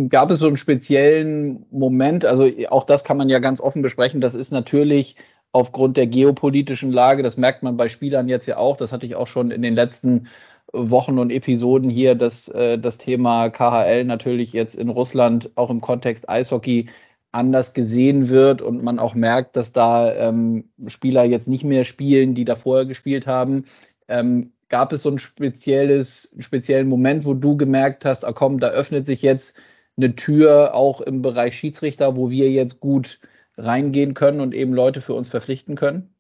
Gab 0.09 0.29
es 0.31 0.39
so 0.39 0.47
einen 0.47 0.57
speziellen 0.57 1.65
Moment, 1.71 2.25
also 2.25 2.49
auch 2.69 2.83
das 2.83 3.05
kann 3.05 3.15
man 3.15 3.29
ja 3.29 3.39
ganz 3.39 3.61
offen 3.61 3.81
besprechen, 3.81 4.19
das 4.19 4.35
ist 4.35 4.51
natürlich 4.51 5.15
aufgrund 5.53 5.95
der 5.97 6.07
geopolitischen 6.07 6.91
Lage. 6.91 7.23
Das 7.23 7.37
merkt 7.37 7.63
man 7.63 7.77
bei 7.77 7.89
Spielern 7.89 8.29
jetzt 8.29 8.47
ja 8.47 8.57
auch. 8.57 8.77
Das 8.77 8.91
hatte 8.91 9.05
ich 9.05 9.15
auch 9.15 9.27
schon 9.27 9.51
in 9.51 9.61
den 9.61 9.75
letzten 9.75 10.27
Wochen 10.73 11.19
und 11.19 11.31
Episoden 11.31 11.89
hier, 11.89 12.15
dass 12.15 12.49
äh, 12.49 12.77
das 12.77 12.97
Thema 12.97 13.49
KHL 13.49 14.03
natürlich 14.05 14.53
jetzt 14.53 14.75
in 14.75 14.89
Russland 14.89 15.51
auch 15.55 15.69
im 15.69 15.81
Kontext 15.81 16.29
Eishockey 16.29 16.89
anders 17.31 17.73
gesehen 17.73 18.29
wird 18.29 18.61
und 18.61 18.83
man 18.83 18.99
auch 18.99 19.15
merkt, 19.15 19.55
dass 19.55 19.73
da 19.73 20.13
ähm, 20.13 20.69
Spieler 20.87 21.23
jetzt 21.23 21.47
nicht 21.47 21.63
mehr 21.63 21.83
spielen, 21.83 22.35
die 22.35 22.45
da 22.45 22.55
vorher 22.55 22.85
gespielt 22.85 23.27
haben. 23.27 23.65
Ähm, 24.07 24.53
gab 24.69 24.91
es 24.93 25.03
so 25.03 25.09
ein 25.09 25.19
spezielles, 25.19 26.35
speziellen 26.39 26.87
Moment, 26.89 27.25
wo 27.25 27.33
du 27.33 27.57
gemerkt 27.57 28.05
hast, 28.05 28.25
ah 28.25 28.33
komm, 28.33 28.59
da 28.59 28.69
öffnet 28.69 29.05
sich 29.05 29.21
jetzt 29.21 29.59
eine 29.97 30.15
Tür 30.15 30.73
auch 30.73 31.01
im 31.01 31.21
Bereich 31.21 31.57
Schiedsrichter, 31.57 32.15
wo 32.15 32.29
wir 32.29 32.51
jetzt 32.51 32.79
gut 32.79 33.19
reingehen 33.57 34.13
können 34.13 34.41
und 34.41 34.53
eben 34.53 34.73
Leute 34.73 35.01
für 35.01 35.13
uns 35.13 35.29
verpflichten 35.29 35.75
können? 35.75 36.13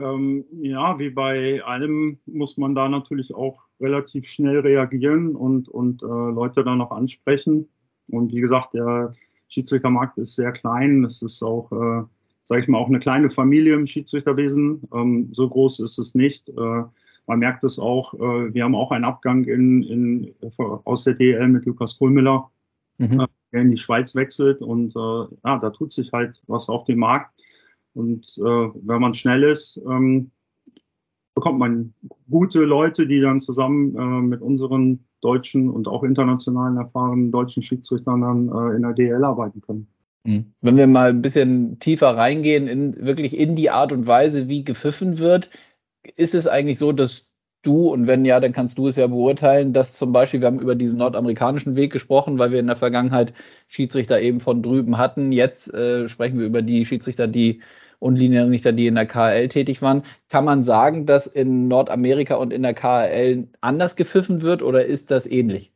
Ähm, 0.00 0.44
ja, 0.60 0.98
wie 0.98 1.10
bei 1.10 1.62
allem 1.62 2.18
muss 2.26 2.56
man 2.56 2.74
da 2.74 2.88
natürlich 2.88 3.34
auch 3.34 3.62
relativ 3.80 4.28
schnell 4.28 4.60
reagieren 4.60 5.36
und, 5.36 5.68
und 5.68 6.02
äh, 6.02 6.06
Leute 6.06 6.64
dann 6.64 6.78
noch 6.78 6.90
ansprechen. 6.90 7.68
Und 8.08 8.32
wie 8.32 8.40
gesagt, 8.40 8.74
der 8.74 9.14
Schiedsrichtermarkt 9.48 10.18
ist 10.18 10.36
sehr 10.36 10.52
klein. 10.52 11.04
Es 11.04 11.22
ist 11.22 11.42
auch, 11.42 11.70
äh, 11.72 12.04
sage 12.42 12.62
ich 12.62 12.68
mal, 12.68 12.78
auch 12.78 12.88
eine 12.88 12.98
kleine 12.98 13.30
Familie 13.30 13.74
im 13.74 13.86
Schiedsrichterwesen. 13.86 14.88
Ähm, 14.92 15.28
so 15.32 15.48
groß 15.48 15.80
ist 15.80 15.98
es 15.98 16.14
nicht. 16.14 16.48
Äh, 16.48 16.84
man 17.26 17.38
merkt 17.38 17.64
es 17.64 17.78
auch, 17.78 18.14
äh, 18.14 18.54
wir 18.54 18.64
haben 18.64 18.74
auch 18.74 18.90
einen 18.90 19.04
Abgang 19.04 19.44
in, 19.44 19.82
in, 19.82 20.34
aus 20.84 21.04
der 21.04 21.14
DL 21.14 21.48
mit 21.48 21.66
Lukas 21.66 21.98
Kohlmüller. 21.98 22.50
Mhm. 22.98 23.20
Äh, 23.20 23.26
der 23.52 23.62
in 23.62 23.70
die 23.70 23.76
Schweiz 23.76 24.14
wechselt 24.14 24.60
und 24.60 24.94
äh, 24.94 25.36
ja, 25.44 25.58
da 25.58 25.70
tut 25.70 25.92
sich 25.92 26.12
halt 26.12 26.40
was 26.46 26.68
auf 26.68 26.84
dem 26.84 26.98
Markt. 26.98 27.32
Und 27.98 28.38
äh, 28.38 28.68
wenn 28.82 29.00
man 29.00 29.14
schnell 29.14 29.42
ist, 29.42 29.80
ähm, 29.90 30.30
bekommt 31.34 31.58
man 31.58 31.94
gute 32.30 32.60
Leute, 32.64 33.06
die 33.06 33.20
dann 33.20 33.40
zusammen 33.40 33.96
äh, 33.96 34.22
mit 34.22 34.40
unseren 34.40 35.04
deutschen 35.20 35.68
und 35.68 35.88
auch 35.88 36.04
internationalen 36.04 36.76
erfahrenen 36.76 37.32
deutschen 37.32 37.62
Schiedsrichtern 37.62 38.20
dann 38.20 38.48
äh, 38.48 38.76
in 38.76 38.82
der 38.82 38.92
DL 38.92 39.24
arbeiten 39.24 39.60
können. 39.60 39.88
Mhm. 40.24 40.52
Wenn 40.60 40.76
wir 40.76 40.86
mal 40.86 41.10
ein 41.10 41.22
bisschen 41.22 41.78
tiefer 41.80 42.16
reingehen, 42.16 42.68
in, 42.68 43.04
wirklich 43.04 43.36
in 43.36 43.56
die 43.56 43.70
Art 43.70 43.92
und 43.92 44.06
Weise, 44.06 44.48
wie 44.48 44.62
gepfiffen 44.62 45.18
wird, 45.18 45.50
ist 46.16 46.34
es 46.34 46.46
eigentlich 46.46 46.78
so, 46.78 46.92
dass 46.92 47.28
du, 47.62 47.88
und 47.88 48.06
wenn 48.06 48.24
ja, 48.24 48.40
dann 48.40 48.52
kannst 48.52 48.78
du 48.78 48.86
es 48.88 48.96
ja 48.96 49.06
beurteilen, 49.06 49.72
dass 49.72 49.94
zum 49.94 50.12
Beispiel, 50.12 50.40
wir 50.40 50.46
haben 50.46 50.60
über 50.60 50.74
diesen 50.74 50.98
nordamerikanischen 50.98 51.76
Weg 51.76 51.92
gesprochen, 51.92 52.38
weil 52.38 52.52
wir 52.52 52.60
in 52.60 52.66
der 52.66 52.76
Vergangenheit 52.76 53.32
Schiedsrichter 53.66 54.20
eben 54.20 54.40
von 54.40 54.62
drüben 54.62 54.98
hatten. 54.98 55.32
Jetzt 55.32 55.72
äh, 55.74 56.08
sprechen 56.08 56.38
wir 56.38 56.46
über 56.46 56.62
die 56.62 56.84
Schiedsrichter, 56.84 57.26
die 57.26 57.60
und 57.98 58.16
Linienrichter, 58.16 58.72
die 58.72 58.86
in 58.86 58.94
der 58.94 59.06
KL 59.06 59.48
tätig 59.48 59.82
waren. 59.82 60.02
Kann 60.28 60.44
man 60.44 60.62
sagen, 60.62 61.06
dass 61.06 61.26
in 61.26 61.68
Nordamerika 61.68 62.36
und 62.36 62.52
in 62.52 62.62
der 62.62 62.74
KL 62.74 63.48
anders 63.60 63.96
gepfiffen 63.96 64.42
wird 64.42 64.62
oder 64.62 64.84
ist 64.84 65.10
das 65.10 65.26
ähnlich? 65.26 65.72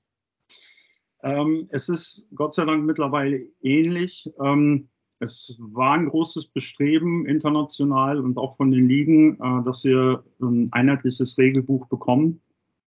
Ähm, 1.23 1.69
es 1.71 1.89
ist 1.89 2.27
Gott 2.35 2.55
sei 2.55 2.65
Dank 2.65 2.85
mittlerweile 2.85 3.47
ähnlich. 3.63 4.29
Ähm, 4.43 4.89
es 5.21 5.57
war 5.61 5.95
ein 5.95 6.09
großes 6.09 6.47
Bestreben 6.47 7.27
international 7.27 8.19
und 8.19 8.37
auch 8.39 8.57
von 8.57 8.73
den 8.73 8.89
Ligen, 8.89 9.35
äh, 9.35 9.65
dass 9.65 9.85
wir 9.85 10.25
ein 10.41 10.69
einheitliches 10.73 11.39
Regelbuch 11.39 11.87
bekommen. 11.87 12.41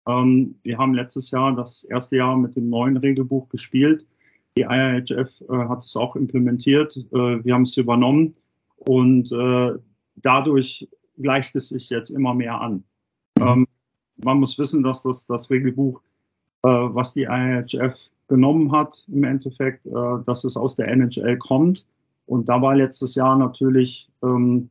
Ähm, 0.07 0.57
wir 0.63 0.77
haben 0.77 0.95
letztes 0.95 1.31
Jahr 1.31 1.55
das 1.57 1.85
erste 1.85 2.17
Jahr 2.17 2.37
mit 2.37 2.55
dem 2.57 2.69
neuen 2.69 2.99
Regelbuch 2.99 3.49
gespielt. 3.49 4.07
Die 4.57 4.63
IIHF 4.63 5.41
äh, 5.49 5.57
hat 5.69 5.85
es 5.85 5.97
auch 5.97 6.17
implementiert. 6.17 6.97
Äh, 6.97 7.45
wir 7.45 7.55
haben 7.55 7.63
es 7.63 7.77
übernommen 7.77 8.35
und 8.89 9.31
dadurch 10.17 10.89
gleicht 11.19 11.55
es 11.57 11.69
sich 11.69 11.91
jetzt 11.91 12.11
immer 12.11 12.35
mehr 12.35 12.61
an. 12.61 12.85
Mhm. 13.39 13.67
man 14.25 14.41
muss 14.41 14.59
wissen, 14.59 14.83
dass 14.83 15.03
das, 15.03 15.27
das 15.27 15.51
Regelbuch, 15.51 16.01
was 16.63 17.15
die 17.15 17.25
IIHF 17.25 18.11
genommen 18.29 18.73
hat, 18.73 19.05
im 19.09 19.25
Endeffekt, 19.25 19.87
dass 20.27 20.45
es 20.45 20.57
aus 20.57 20.77
der 20.77 20.89
NHL 20.89 21.37
kommt 21.37 21.85
und 22.29 22.49
da 22.51 22.61
war 22.61 22.77
letztes 22.77 23.15
Jahr 23.15 23.37
natürlich 23.37 24.07
ähm, 24.23 24.69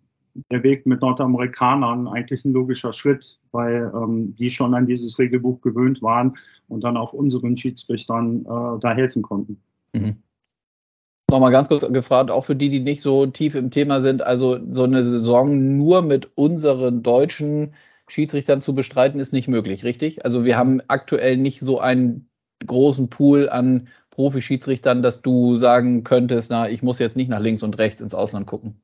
der 0.51 0.61
Weg 0.61 0.85
mit 0.85 1.01
Nordamerikanern 1.01 2.07
eigentlich 2.07 2.45
ein 2.45 2.53
logischer 2.53 2.93
Schritt, 2.93 3.39
weil 3.51 3.91
ähm, 3.95 4.35
die 4.35 4.51
schon 4.51 4.75
an 4.75 4.85
dieses 4.85 5.17
Regelbuch 5.17 5.59
gewöhnt 5.61 6.03
waren 6.03 6.37
und 6.67 6.83
dann 6.83 6.97
auch 6.97 7.13
unseren 7.13 7.57
Schiedsrichtern 7.57 8.41
äh, 8.41 8.79
da 8.79 8.93
helfen 8.93 9.23
konnten. 9.23 9.59
Mhm. 9.93 10.17
Nochmal 11.29 11.51
ganz 11.51 11.67
kurz 11.67 11.85
gefragt, 11.91 12.31
auch 12.31 12.45
für 12.45 12.55
die, 12.55 12.69
die 12.69 12.79
nicht 12.79 13.01
so 13.01 13.25
tief 13.25 13.53
im 13.55 13.69
Thema 13.69 13.99
sind, 13.99 14.21
also 14.21 14.59
so 14.71 14.83
eine 14.83 15.03
Saison 15.03 15.77
nur 15.77 16.01
mit 16.01 16.31
unseren 16.35 17.03
deutschen 17.03 17.73
Schiedsrichtern 18.07 18.61
zu 18.61 18.73
bestreiten, 18.73 19.19
ist 19.19 19.33
nicht 19.33 19.49
möglich, 19.49 19.83
richtig? 19.83 20.23
Also 20.23 20.45
wir 20.45 20.57
haben 20.57 20.81
aktuell 20.87 21.35
nicht 21.35 21.59
so 21.59 21.79
einen 21.79 22.29
großen 22.65 23.09
Pool 23.09 23.49
an 23.49 23.89
Profi-Schiedsrichtern, 24.11 25.01
dass 25.01 25.21
du 25.21 25.57
sagen 25.57 26.03
könntest, 26.03 26.49
na, 26.49 26.69
ich 26.69 26.81
muss 26.81 26.99
jetzt 26.99 27.17
nicht 27.17 27.29
nach 27.29 27.41
links 27.41 27.61
und 27.63 27.77
rechts 27.77 28.01
ins 28.01 28.15
Ausland 28.15 28.47
gucken? 28.47 28.81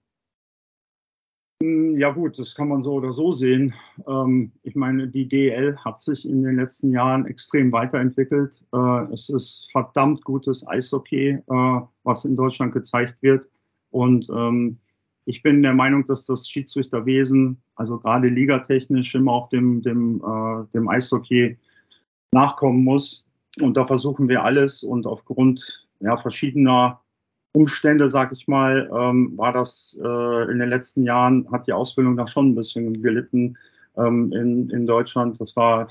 Hm, 1.63 1.97
ja 1.97 2.11
gut, 2.11 2.37
das 2.37 2.55
kann 2.55 2.67
man 2.67 2.83
so 2.83 2.91
oder 2.91 3.13
so 3.13 3.31
sehen. 3.31 3.73
Ähm, 4.05 4.51
ich 4.63 4.75
meine, 4.75 5.07
die 5.07 5.29
DL 5.29 5.77
hat 5.77 6.01
sich 6.01 6.27
in 6.27 6.43
den 6.43 6.57
letzten 6.57 6.91
Jahren 6.91 7.25
extrem 7.25 7.71
weiterentwickelt. 7.71 8.51
Äh, 8.73 9.13
es 9.13 9.29
ist 9.29 9.69
verdammt 9.71 10.25
gutes 10.25 10.67
Eishockey, 10.67 11.29
äh, 11.29 11.81
was 12.03 12.25
in 12.25 12.35
Deutschland 12.35 12.73
gezeigt 12.73 13.15
wird. 13.21 13.47
Und 13.91 14.27
ähm, 14.29 14.77
ich 15.23 15.41
bin 15.41 15.63
der 15.63 15.73
Meinung, 15.73 16.05
dass 16.05 16.25
das 16.25 16.49
Schiedsrichterwesen, 16.49 17.61
also 17.75 17.97
gerade 17.97 18.27
ligatechnisch, 18.27 19.15
immer 19.15 19.31
auch 19.31 19.47
dem, 19.47 19.81
dem, 19.83 20.17
äh, 20.17 20.65
dem 20.73 20.89
Eishockey 20.89 21.57
nachkommen 22.33 22.83
muss. 22.83 23.23
Und 23.61 23.77
da 23.77 23.87
versuchen 23.87 24.27
wir 24.27 24.43
alles 24.43 24.83
und 24.83 25.07
aufgrund 25.07 25.87
ja, 26.01 26.17
verschiedener 26.17 26.99
Umstände, 27.53 28.09
sag 28.09 28.31
ich 28.31 28.47
mal, 28.47 28.89
ähm, 28.93 29.33
war 29.37 29.53
das 29.53 29.99
äh, 30.03 30.51
in 30.51 30.59
den 30.59 30.69
letzten 30.69 31.03
Jahren, 31.03 31.49
hat 31.51 31.67
die 31.67 31.73
Ausbildung 31.73 32.17
da 32.17 32.25
schon 32.25 32.49
ein 32.49 32.55
bisschen 32.55 33.01
gelitten 33.01 33.57
ähm, 33.95 34.31
in, 34.33 34.69
in 34.71 34.87
Deutschland. 34.87 35.39
Das 35.39 35.55
war 35.55 35.87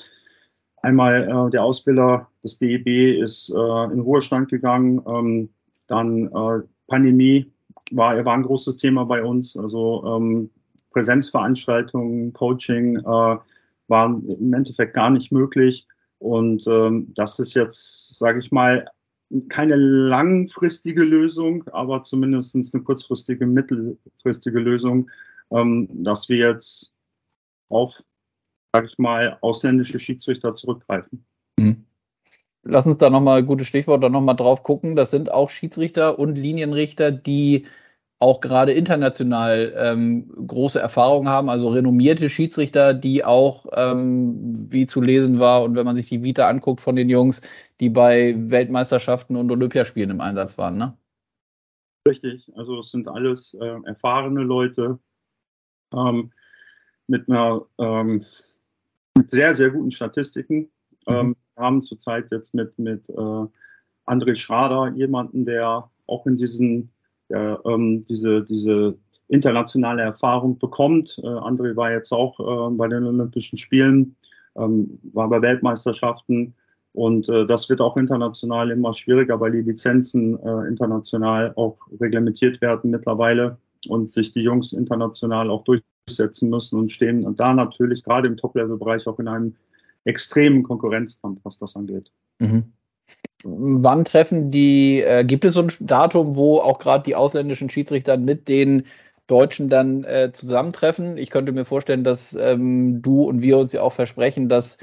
einmal 0.83 1.23
äh, 1.23 1.51
der 1.51 1.63
Ausbilder 1.63 2.29
des 2.43 2.59
DEB 2.59 3.23
ist 3.23 3.51
äh, 3.51 3.85
in 3.93 4.01
Ruhestand 4.01 4.51
gegangen, 4.51 5.01
ähm, 5.07 5.49
dann 5.87 6.27
äh, 6.27 6.63
Pandemie 6.89 7.51
war, 7.93 8.25
war 8.25 8.35
ein 8.35 8.43
großes 8.43 8.79
Thema 8.79 9.05
bei 9.05 9.23
uns, 9.23 9.57
also 9.57 10.05
ähm, 10.07 10.51
Präsenzveranstaltungen, 10.91 12.33
Coaching 12.33 12.97
äh, 12.97 13.37
waren 13.89 14.29
im 14.29 14.53
Endeffekt 14.53 14.95
gar 14.95 15.11
nicht 15.11 15.33
möglich. 15.33 15.87
Und 16.19 16.67
ähm, 16.67 17.13
das 17.17 17.39
ist 17.39 17.55
jetzt, 17.55 18.19
sage 18.19 18.41
ich 18.41 18.53
mal, 18.53 18.87
keine 19.49 19.77
langfristige 19.77 21.05
Lösung, 21.05 21.65
aber 21.73 22.03
zumindest 22.03 22.55
eine 22.55 22.83
kurzfristige, 22.83 23.47
mittelfristige 23.47 24.61
Lösung, 24.61 25.11
ähm, 25.51 25.89
dass 26.05 26.29
wir 26.29 26.37
jetzt 26.37 26.93
auf, 27.69 28.03
sage 28.73 28.87
ich 28.87 28.99
mal, 28.99 29.39
ausländische 29.41 29.99
Schiedsrichter 29.99 30.55
zurückgreifen. 30.55 31.25
Mhm. 31.59 31.85
Lass 32.65 32.87
uns 32.87 32.99
da 32.99 33.11
nochmal, 33.11 33.43
gutes 33.43 33.67
Stichwort, 33.67 34.05
da 34.05 34.09
nochmal 34.09 34.37
drauf 34.37 34.63
gucken. 34.63 34.95
Das 34.95 35.11
sind 35.11 35.33
auch 35.33 35.51
Schiedsrichter 35.51 36.19
und 36.19 36.39
Linienrichter, 36.39 37.11
die 37.11 37.67
auch 38.23 38.39
gerade 38.39 38.71
international 38.71 39.75
ähm, 39.77 40.31
große 40.47 40.79
Erfahrungen 40.79 41.29
haben, 41.29 41.49
also 41.49 41.71
renommierte 41.71 42.31
Schiedsrichter, 42.31 42.95
die 42.95 43.25
auch, 43.25 43.67
ähm, 43.75 44.53
wie 44.71 44.87
zu 44.87 45.01
lesen 45.01 45.41
war, 45.41 45.65
und 45.65 45.75
wenn 45.75 45.85
man 45.85 45.97
sich 45.97 46.09
die 46.09 46.23
Vita 46.23 46.49
anguckt 46.49 46.81
von 46.81 46.95
den 46.95 47.11
Jungs, 47.11 47.41
die 47.83 47.91
bei 47.91 48.37
Weltmeisterschaften 48.39 49.35
und 49.35 49.51
Olympiaspielen 49.51 50.11
im 50.11 50.21
Einsatz 50.21 50.57
waren, 50.57 50.79
ne? 50.79 50.97
Richtig, 52.09 52.49
also 52.55 52.79
es 52.79 52.93
sind 52.93 53.09
alles 53.09 53.55
äh, 53.55 53.77
erfahrene 53.87 54.43
Leute 54.43 55.01
ähm, 55.93 56.31
mit 57.09 57.29
einer 57.29 57.67
ähm, 57.79 58.25
mit 59.17 59.33
sehr, 59.33 59.53
sehr 59.53 59.71
guten 59.71 59.91
Statistiken. 59.91 60.71
Mhm. 61.09 61.15
Ähm, 61.15 61.37
wir 61.57 61.65
haben 61.65 61.83
zurzeit 61.83 62.31
jetzt 62.31 62.55
mit, 62.55 62.79
mit 62.79 63.09
äh, 63.09 63.47
André 64.07 64.37
Schrader 64.37 64.93
jemanden, 64.95 65.45
der 65.45 65.91
auch 66.07 66.25
in 66.27 66.39
diesen 66.39 66.89
der 67.31 67.61
ähm, 67.65 68.07
diese, 68.09 68.45
diese 68.45 68.97
internationale 69.27 70.03
Erfahrung 70.03 70.57
bekommt. 70.57 71.19
Äh, 71.19 71.27
André 71.27 71.75
war 71.75 71.91
jetzt 71.91 72.13
auch 72.13 72.39
äh, 72.39 72.75
bei 72.77 72.87
den 72.87 73.03
Olympischen 73.05 73.59
Spielen, 73.59 74.15
ähm, 74.55 75.01
war 75.13 75.29
bei 75.29 75.43
Weltmeisterschaften 75.43 76.55
und 76.95 77.29
äh, 77.29 77.47
das 77.47 77.69
wird 77.71 77.81
auch 77.81 77.97
international 77.97 78.71
immer 78.71 78.93
schwieriger, 78.93 79.41
weil 79.41 79.53
die 79.53 79.63
Lizenzen 79.63 80.39
äh, 80.43 80.69
international 80.69 81.53
auch 81.57 81.77
reglementiert 82.01 82.61
werden 82.61 82.91
mittlerweile 82.91 83.57
und 83.89 84.11
sich 84.11 84.33
die 84.33 84.43
Jungs 84.43 84.73
international 84.73 85.51
auch 85.51 85.65
durchsetzen 85.65 86.51
müssen 86.51 86.79
und 86.79 86.93
stehen 86.93 87.25
und 87.25 87.41
da 87.41 87.55
natürlich 87.55 88.05
gerade 88.05 88.29
im 88.29 88.37
Top-Level-Bereich 88.37 89.07
auch 89.07 89.19
in 89.19 89.29
einem 89.29 89.55
extremen 90.05 90.63
Konkurrenzkampf, 90.63 91.41
was 91.45 91.59
das 91.59 91.77
angeht. 91.77 92.11
Mhm. 92.39 92.73
Wann 93.45 94.05
treffen 94.05 94.51
die, 94.51 95.01
äh, 95.01 95.25
gibt 95.25 95.45
es 95.45 95.55
so 95.55 95.63
ein 95.63 95.73
Datum, 95.81 96.37
wo 96.37 96.59
auch 96.59 96.79
gerade 96.79 97.05
die 97.05 97.17
ausländischen 97.17 97.71
Schiedsrichter 97.71 98.17
mit 98.17 98.49
den 98.49 98.85
Deutschen 99.27 99.69
dann 99.69 100.05
äh, 100.05 100.31
zusammentreffen? 100.33 101.17
Ich 101.17 101.31
könnte 101.31 101.53
mir 101.53 101.65
vorstellen, 101.65 102.05
dass 102.05 102.35
ähm, 102.35 103.03
du 103.03 103.23
und 103.23 103.43
wir 103.43 103.59
uns 103.59 103.73
ja 103.73 103.83
auch 103.83 103.93
versprechen, 103.93 104.49
dass 104.49 104.79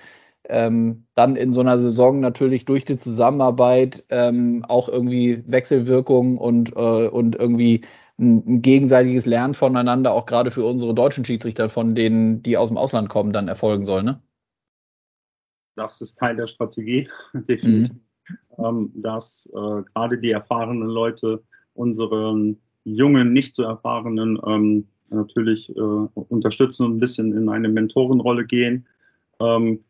ähm, 0.49 1.05
dann 1.15 1.35
in 1.35 1.53
so 1.53 1.61
einer 1.61 1.77
Saison 1.77 2.19
natürlich 2.19 2.65
durch 2.65 2.85
die 2.85 2.97
Zusammenarbeit 2.97 4.03
ähm, 4.09 4.65
auch 4.67 4.89
irgendwie 4.89 5.43
Wechselwirkungen 5.47 6.37
und, 6.37 6.75
äh, 6.75 7.07
und 7.07 7.35
irgendwie 7.35 7.81
ein, 8.17 8.43
ein, 8.45 8.61
gegenseitiges 8.61 9.25
Lernen 9.25 9.53
voneinander, 9.53 10.13
auch 10.13 10.25
gerade 10.25 10.51
für 10.51 10.65
unsere 10.65 10.93
deutschen 10.93 11.23
Schiedsrichter, 11.23 11.69
von 11.69 11.95
denen, 11.95 12.43
die 12.43 12.57
aus 12.57 12.69
dem 12.69 12.77
Ausland 12.77 13.09
kommen, 13.09 13.31
dann 13.31 13.47
erfolgen 13.47 13.85
soll, 13.85 14.03
ne? 14.03 14.21
Das 15.75 16.01
ist 16.01 16.15
Teil 16.15 16.35
der 16.35 16.47
Strategie, 16.47 17.07
definitiv. 17.33 17.93
Mhm 17.93 18.01
ähm, 18.57 18.91
dass 18.95 19.49
äh, 19.53 19.83
gerade 19.93 20.17
die 20.17 20.31
erfahrenen 20.31 20.87
Leute 20.87 21.43
unseren 21.73 22.57
jungen, 22.83 23.33
nicht 23.33 23.55
so 23.55 23.63
erfahrenen 23.63 24.39
ähm, 24.45 24.87
natürlich 25.09 25.69
äh, 25.69 25.81
unterstützen 25.81 26.85
und 26.85 26.97
ein 26.97 26.99
bisschen 26.99 27.35
in 27.35 27.49
eine 27.49 27.69
Mentorenrolle 27.69 28.45
gehen. 28.45 28.85
Ähm, 29.39 29.83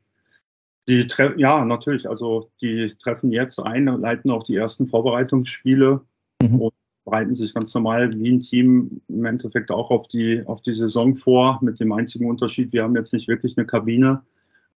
die 0.88 1.08
ja, 1.38 1.66
natürlich, 1.66 2.10
also 2.10 2.52
die 2.62 2.96
treffen 3.02 3.32
jetzt 3.32 3.60
ein, 3.60 3.86
leiten 3.86 4.32
auch 4.32 4.44
die 4.44 4.56
ersten 4.56 4.88
Vorbereitungsspiele 4.88 6.02
mhm. 6.42 6.62
und 6.62 6.74
bereiten 7.06 7.34
sich 7.34 7.54
ganz 7.54 7.74
normal 7.74 8.18
wie 8.18 8.32
ein 8.32 8.40
Team 8.40 9.02
im 9.08 9.26
Endeffekt 9.26 9.72
auch 9.72 9.92
auf 9.92 10.08
die, 10.08 10.44
auf 10.46 10.62
die 10.62 10.74
Saison 10.74 11.16
vor, 11.16 11.60
mit 11.62 11.80
dem 11.80 11.92
einzigen 11.92 12.30
Unterschied, 12.30 12.74
wir 12.74 12.84
haben 12.84 12.96
jetzt 12.96 13.14
nicht 13.14 13.28
wirklich 13.28 13.58
eine 13.58 13.68
Kabine, 13.68 14.22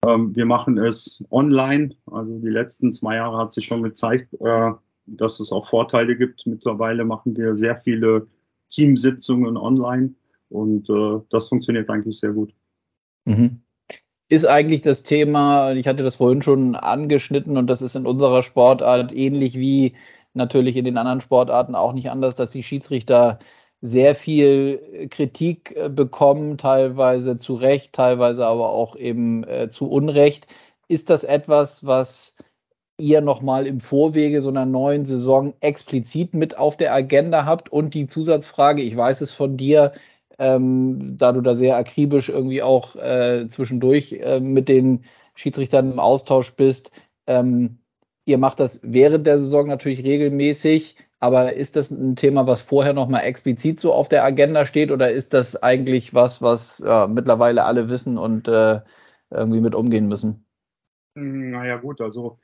ähm, 0.06 0.34
wir 0.34 0.46
machen 0.46 0.78
es 0.78 1.22
online. 1.30 1.94
Also 2.10 2.38
die 2.38 2.48
letzten 2.48 2.92
zwei 2.92 3.16
Jahre 3.16 3.36
hat 3.38 3.52
sich 3.52 3.66
schon 3.66 3.82
gezeigt, 3.82 4.32
äh, 4.40 4.72
dass 5.06 5.40
es 5.40 5.52
auch 5.52 5.68
Vorteile 5.68 6.16
gibt. 6.16 6.46
Mittlerweile 6.46 7.04
machen 7.04 7.36
wir 7.36 7.54
sehr 7.54 7.76
viele 7.76 8.26
Teamsitzungen 8.70 9.56
online 9.56 10.14
und 10.48 10.88
äh, 10.88 11.20
das 11.30 11.48
funktioniert 11.48 11.90
eigentlich 11.90 12.18
sehr 12.18 12.32
gut. 12.32 12.54
Mhm. 13.24 13.60
Ist 14.31 14.47
eigentlich 14.47 14.83
das 14.83 15.03
Thema, 15.03 15.73
ich 15.73 15.88
hatte 15.88 16.05
das 16.05 16.14
vorhin 16.14 16.40
schon 16.40 16.77
angeschnitten 16.77 17.57
und 17.57 17.66
das 17.66 17.83
ist 17.83 17.97
in 17.97 18.07
unserer 18.07 18.43
Sportart 18.45 19.12
ähnlich 19.12 19.59
wie 19.59 19.97
natürlich 20.35 20.77
in 20.77 20.85
den 20.85 20.99
anderen 20.99 21.21
Sportarten 21.21 21.75
auch 21.75 21.93
nicht 21.93 22.11
anders, 22.11 22.37
dass 22.37 22.51
die 22.51 22.62
Schiedsrichter 22.62 23.40
sehr 23.81 24.14
viel 24.14 25.09
Kritik 25.11 25.75
äh, 25.77 25.88
bekommen, 25.88 26.59
teilweise 26.59 27.38
zu 27.38 27.55
Recht, 27.55 27.93
teilweise 27.93 28.47
aber 28.47 28.71
auch 28.71 28.95
eben 28.95 29.43
äh, 29.45 29.69
zu 29.69 29.90
Unrecht. 29.90 30.47
Ist 30.87 31.11
das 31.11 31.25
etwas, 31.25 31.85
was 31.85 32.37
ihr 32.99 33.23
nochmal 33.23 33.66
im 33.66 33.81
Vorwege 33.81 34.43
so 34.43 34.51
einer 34.51 34.66
neuen 34.66 35.07
Saison 35.07 35.55
explizit 35.61 36.35
mit 36.35 36.57
auf 36.57 36.77
der 36.77 36.95
Agenda 36.95 37.47
habt? 37.47 37.73
Und 37.73 37.95
die 37.95 38.07
Zusatzfrage, 38.07 38.83
ich 38.83 38.97
weiß 38.97 39.23
es 39.23 39.33
von 39.33 39.57
dir, 39.57 39.93
ähm, 40.40 41.18
da 41.18 41.33
du 41.33 41.42
da 41.42 41.55
sehr 41.55 41.76
akribisch 41.76 42.31
irgendwie 42.31 42.62
auch 42.62 42.96
äh, 42.96 43.46
zwischendurch 43.48 44.14
äh, 44.14 44.40
mit 44.40 44.68
den 44.68 45.05
Schiedsrichtern 45.35 45.92
im 45.92 46.00
Austausch 46.00 46.57
bist. 46.57 46.90
Ähm, 47.26 47.79
ihr 48.24 48.38
macht 48.38 48.59
das 48.59 48.81
während 48.83 49.26
der 49.26 49.38
Saison 49.38 49.68
natürlich 49.68 50.03
regelmäßig. 50.03 50.96
Aber 51.22 51.53
ist 51.53 51.76
das 51.76 51.90
ein 51.90 52.16
Thema, 52.16 52.46
was 52.46 52.62
vorher 52.62 52.94
nochmal 52.94 53.24
explizit 53.24 53.79
so 53.79 53.92
auf 53.92 54.09
der 54.09 54.24
Agenda 54.24 54.64
steht 54.64 54.90
oder 54.90 55.12
ist 55.12 55.35
das 55.35 55.62
eigentlich 55.62 56.14
was, 56.14 56.40
was 56.40 56.79
ja, 56.79 57.07
mittlerweile 57.07 57.64
alle 57.64 57.90
wissen 57.90 58.16
und 58.16 58.48
äh, 58.48 58.81
irgendwie 59.31 59.61
mit 59.61 59.74
umgehen 59.74 60.09
müssen? 60.09 60.46
Hm, 61.16 61.50
naja 61.50 61.76
gut, 61.76 62.00
also 62.00 62.38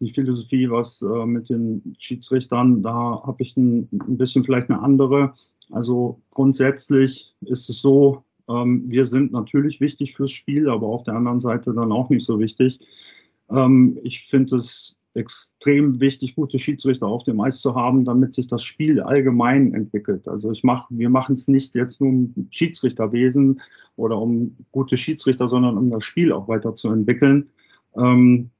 die 0.00 0.12
Philosophie, 0.12 0.70
was 0.70 1.02
äh, 1.02 1.26
mit 1.26 1.50
den 1.50 1.94
Schiedsrichtern, 1.98 2.82
da 2.82 3.22
habe 3.26 3.42
ich 3.42 3.54
ein, 3.58 3.88
ein, 3.92 4.16
bisschen 4.16 4.44
vielleicht 4.44 4.70
eine 4.70 4.80
andere. 4.80 5.34
Also 5.70 6.20
grundsätzlich 6.30 7.34
ist 7.42 7.68
es 7.68 7.80
so, 7.80 8.24
ähm, 8.48 8.84
wir 8.86 9.04
sind 9.04 9.32
natürlich 9.32 9.80
wichtig 9.80 10.14
fürs 10.14 10.32
Spiel, 10.32 10.68
aber 10.68 10.86
auf 10.86 11.02
der 11.04 11.14
anderen 11.14 11.40
Seite 11.40 11.72
dann 11.74 11.92
auch 11.92 12.10
nicht 12.10 12.24
so 12.24 12.38
wichtig. 12.38 12.80
Ähm, 13.50 13.98
ich 14.02 14.26
finde 14.26 14.56
es 14.56 14.98
extrem 15.14 15.98
wichtig, 16.00 16.36
gute 16.36 16.58
Schiedsrichter 16.58 17.06
auf 17.06 17.24
dem 17.24 17.40
Eis 17.40 17.60
zu 17.60 17.74
haben, 17.74 18.04
damit 18.04 18.34
sich 18.34 18.48
das 18.48 18.62
Spiel 18.62 19.00
allgemein 19.00 19.72
entwickelt. 19.72 20.28
Also 20.28 20.50
ich 20.50 20.62
mach, 20.62 20.88
wir 20.90 21.08
machen 21.08 21.32
es 21.32 21.48
nicht 21.48 21.74
jetzt 21.74 22.00
nur 22.00 22.10
um 22.10 22.48
Schiedsrichterwesen 22.50 23.60
oder 23.96 24.18
um 24.20 24.56
gute 24.72 24.96
Schiedsrichter, 24.98 25.48
sondern 25.48 25.78
um 25.78 25.90
das 25.90 26.04
Spiel 26.04 26.32
auch 26.32 26.48
weiterzuentwickeln. 26.48 27.48
Ähm, 27.96 28.50
äh, 28.50 28.55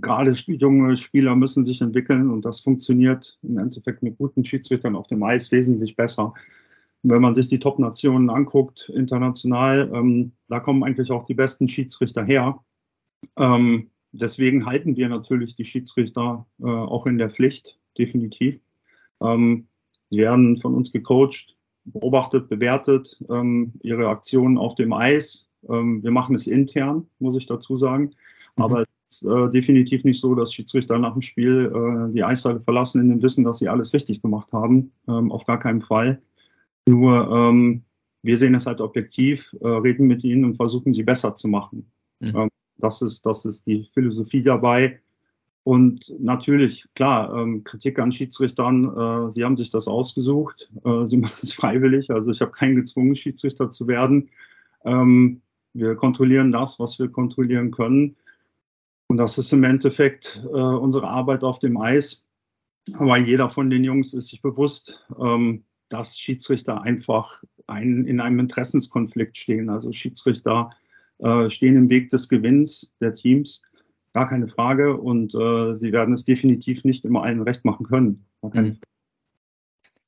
gerade 0.00 0.32
junge 0.32 0.96
Spieler 0.96 1.36
müssen 1.36 1.64
sich 1.64 1.80
entwickeln 1.80 2.30
und 2.30 2.44
das 2.44 2.60
funktioniert 2.60 3.38
im 3.42 3.58
Endeffekt 3.58 4.02
mit 4.02 4.18
guten 4.18 4.44
Schiedsrichtern 4.44 4.96
auf 4.96 5.06
dem 5.06 5.22
Eis 5.22 5.52
wesentlich 5.52 5.96
besser. 5.96 6.34
Wenn 7.02 7.20
man 7.20 7.34
sich 7.34 7.48
die 7.48 7.58
Top-Nationen 7.58 8.30
anguckt, 8.30 8.90
international, 8.94 9.90
ähm, 9.94 10.32
da 10.48 10.58
kommen 10.60 10.82
eigentlich 10.82 11.10
auch 11.10 11.26
die 11.26 11.34
besten 11.34 11.68
Schiedsrichter 11.68 12.24
her. 12.24 12.58
Ähm, 13.36 13.90
deswegen 14.12 14.64
halten 14.64 14.96
wir 14.96 15.08
natürlich 15.08 15.54
die 15.54 15.64
Schiedsrichter 15.64 16.46
äh, 16.60 16.64
auch 16.64 17.06
in 17.06 17.18
der 17.18 17.28
Pflicht, 17.28 17.78
definitiv. 17.98 18.58
Ähm, 19.20 19.66
sie 20.10 20.20
werden 20.20 20.56
von 20.56 20.74
uns 20.74 20.92
gecoacht, 20.92 21.54
beobachtet, 21.84 22.48
bewertet, 22.48 23.22
ähm, 23.28 23.74
ihre 23.82 24.08
Aktionen 24.08 24.56
auf 24.56 24.74
dem 24.74 24.94
Eis. 24.94 25.50
Ähm, 25.68 26.02
wir 26.02 26.10
machen 26.10 26.34
es 26.34 26.46
intern, 26.46 27.06
muss 27.18 27.36
ich 27.36 27.44
dazu 27.44 27.76
sagen. 27.76 28.14
Mhm. 28.56 28.62
Aber 28.62 28.80
ist 28.80 28.93
äh, 29.22 29.50
definitiv 29.50 30.04
nicht 30.04 30.20
so, 30.20 30.34
dass 30.34 30.52
Schiedsrichter 30.52 30.98
nach 30.98 31.12
dem 31.12 31.22
Spiel 31.22 31.72
äh, 31.74 32.12
die 32.12 32.24
Eishalle 32.24 32.60
verlassen 32.60 33.00
in 33.00 33.08
dem 33.08 33.22
Wissen, 33.22 33.44
dass 33.44 33.58
sie 33.58 33.68
alles 33.68 33.92
richtig 33.92 34.22
gemacht 34.22 34.52
haben. 34.52 34.92
Ähm, 35.08 35.30
auf 35.30 35.44
gar 35.46 35.58
keinen 35.58 35.80
Fall. 35.80 36.20
Nur 36.88 37.30
ähm, 37.30 37.82
wir 38.22 38.38
sehen 38.38 38.54
es 38.54 38.66
halt 38.66 38.80
objektiv, 38.80 39.54
äh, 39.60 39.68
reden 39.68 40.06
mit 40.06 40.24
ihnen 40.24 40.44
und 40.44 40.56
versuchen 40.56 40.92
sie 40.92 41.02
besser 41.02 41.34
zu 41.34 41.48
machen. 41.48 41.90
Mhm. 42.20 42.36
Ähm, 42.36 42.48
das 42.78 43.02
ist, 43.02 43.24
das 43.26 43.44
ist 43.44 43.66
die 43.66 43.88
Philosophie 43.92 44.42
dabei. 44.42 45.00
Und 45.62 46.12
natürlich, 46.18 46.86
klar, 46.94 47.34
ähm, 47.34 47.64
Kritik 47.64 47.98
an 47.98 48.12
Schiedsrichtern, 48.12 48.84
äh, 48.84 49.32
sie 49.32 49.44
haben 49.44 49.56
sich 49.56 49.70
das 49.70 49.88
ausgesucht, 49.88 50.70
äh, 50.84 51.06
sie 51.06 51.16
machen 51.18 51.38
es 51.42 51.54
freiwillig, 51.54 52.10
also 52.10 52.30
ich 52.30 52.40
habe 52.40 52.50
keinen 52.50 52.74
gezwungen, 52.74 53.14
Schiedsrichter 53.14 53.70
zu 53.70 53.86
werden. 53.88 54.30
Ähm, 54.84 55.40
wir 55.72 55.94
kontrollieren 55.96 56.52
das, 56.52 56.78
was 56.78 56.98
wir 56.98 57.08
kontrollieren 57.08 57.70
können. 57.70 58.16
Und 59.08 59.18
das 59.18 59.38
ist 59.38 59.52
im 59.52 59.64
Endeffekt 59.64 60.42
äh, 60.44 60.56
unsere 60.56 61.08
Arbeit 61.08 61.44
auf 61.44 61.58
dem 61.58 61.76
Eis. 61.76 62.26
Aber 62.94 63.16
jeder 63.16 63.48
von 63.48 63.70
den 63.70 63.84
Jungs 63.84 64.12
ist 64.12 64.28
sich 64.28 64.42
bewusst, 64.42 65.06
ähm, 65.18 65.64
dass 65.88 66.18
Schiedsrichter 66.18 66.82
einfach 66.82 67.42
ein, 67.66 68.06
in 68.06 68.20
einem 68.20 68.38
Interessenskonflikt 68.38 69.36
stehen. 69.36 69.70
Also 69.70 69.92
Schiedsrichter 69.92 70.70
äh, 71.18 71.48
stehen 71.48 71.76
im 71.76 71.90
Weg 71.90 72.10
des 72.10 72.28
Gewinns 72.28 72.94
der 73.00 73.14
Teams. 73.14 73.62
Gar 74.12 74.28
keine 74.28 74.46
Frage. 74.46 74.96
Und 74.96 75.34
äh, 75.34 75.76
sie 75.76 75.92
werden 75.92 76.14
es 76.14 76.24
definitiv 76.24 76.84
nicht 76.84 77.04
immer 77.04 77.22
allen 77.22 77.42
recht 77.42 77.64
machen 77.64 77.86
können. 77.86 78.26
Mhm. 78.42 78.78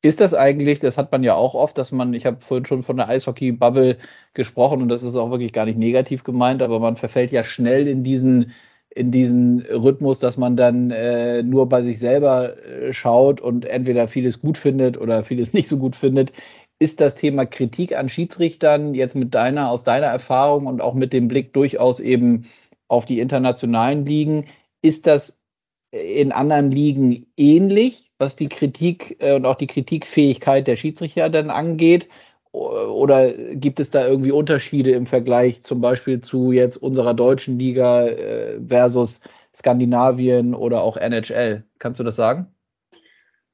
Ist 0.03 0.21
das 0.21 0.35
eigentlich, 0.35 0.79
das 0.79 0.99
hat 0.99 1.11
man 1.11 1.25
ja 1.25 1.35
auch 1.35 1.55
oft, 1.55 1.77
dass 1.79 1.91
man, 1.91 2.15
ich 2.15 2.27
habe 2.27 2.41
vorhin 2.41 2.67
schon 2.67 2.83
von 2.83 2.97
der 2.97 3.09
Eishockey-Bubble 3.09 3.99
gesprochen 4.35 4.83
und 4.83 4.89
das 4.89 5.03
ist 5.03 5.17
auch 5.17 5.31
wirklich 5.31 5.53
gar 5.53 5.65
nicht 5.65 5.79
negativ 5.79 6.23
gemeint, 6.23 6.63
aber 6.63 6.79
man 6.79 6.97
verfällt 6.97 7.33
ja 7.33 7.43
schnell 7.43 7.89
in 7.89 8.05
diesen, 8.05 8.53
in 8.97 9.11
diesen 9.11 9.61
Rhythmus, 9.61 10.19
dass 10.19 10.37
man 10.37 10.57
dann 10.57 10.91
äh, 10.91 11.43
nur 11.43 11.69
bei 11.69 11.83
sich 11.83 11.99
selber 11.99 12.57
äh, 12.65 12.93
schaut 12.93 13.41
und 13.41 13.65
entweder 13.67 14.09
vieles 14.09 14.41
gut 14.41 14.59
findet 14.59 14.99
oder 14.99 15.23
vieles 15.23 15.53
nicht 15.55 15.69
so 15.69 15.79
gut 15.79 15.95
findet 15.95 16.33
ist 16.79 17.01
das 17.01 17.15
Thema 17.15 17.47
Kritik 17.47 17.97
an 17.97 18.09
Schiedsrichtern 18.09 18.95
jetzt 18.95 19.17
mit 19.17 19.35
deiner, 19.35 19.71
aus 19.71 19.85
deiner 19.85 20.09
Erfahrung 20.09 20.67
und 20.67 20.83
auch 20.83 20.95
mit 20.95 21.13
dem 21.13 21.29
Blick 21.29 21.53
durchaus 21.53 22.01
eben 22.01 22.47
auf 22.89 23.05
die 23.05 23.21
internationalen 23.21 24.05
Ligen, 24.05 24.47
ist 24.83 25.07
das 25.07 25.43
in 25.91 26.33
anderen 26.33 26.71
Ligen 26.71 27.27
ähnlich, 27.37 28.13
was 28.19 28.37
die 28.37 28.49
Kritik 28.49 29.17
äh, 29.21 29.35
und 29.35 29.47
auch 29.47 29.55
die 29.55 29.67
Kritikfähigkeit 29.67 30.67
der 30.67 30.77
Schiedsrichter 30.77 31.31
dann 31.31 31.51
angeht? 31.51 32.09
Oder 32.57 33.33
gibt 33.55 33.81
es 33.81 33.91
da 33.91 34.07
irgendwie 34.07 34.33
Unterschiede 34.33 34.93
im 34.93 35.07
Vergleich 35.07 35.63
zum 35.63 35.81
Beispiel 35.81 36.21
zu 36.21 36.53
jetzt 36.53 36.77
unserer 36.77 37.13
deutschen 37.13 37.59
Liga 37.59 38.07
äh, 38.07 38.61
versus 38.67 39.21
Skandinavien 39.55 40.55
oder 40.55 40.81
auch 40.81 40.97
NHL? 40.97 41.65
Kannst 41.79 42.01
du 42.01 42.05
das 42.05 42.17
sagen? 42.17 42.47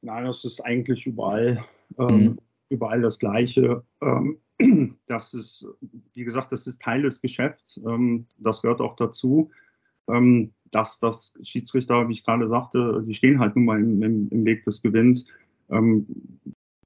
Nein, 0.02 0.24
das 0.24 0.44
ist 0.44 0.60
eigentlich 0.60 1.06
überall 1.06 1.64
ähm, 1.98 2.06
mhm 2.06 2.38
überall 2.72 3.02
das 3.02 3.18
Gleiche. 3.18 3.84
Ähm, 4.00 4.38
das 5.06 5.34
ist, 5.34 5.66
wie 6.14 6.24
gesagt, 6.24 6.50
das 6.50 6.66
ist 6.66 6.80
Teil 6.80 7.02
des 7.02 7.20
Geschäfts. 7.20 7.80
Ähm, 7.86 8.26
das 8.38 8.62
gehört 8.62 8.80
auch 8.80 8.96
dazu, 8.96 9.50
ähm, 10.08 10.52
dass 10.72 10.98
das 10.98 11.34
Schiedsrichter, 11.42 12.08
wie 12.08 12.14
ich 12.14 12.24
gerade 12.24 12.48
sagte, 12.48 13.04
die 13.06 13.14
stehen 13.14 13.38
halt 13.38 13.54
nun 13.54 13.66
mal 13.66 13.80
im, 13.80 14.28
im 14.30 14.44
Weg 14.44 14.64
des 14.64 14.82
Gewinns. 14.82 15.28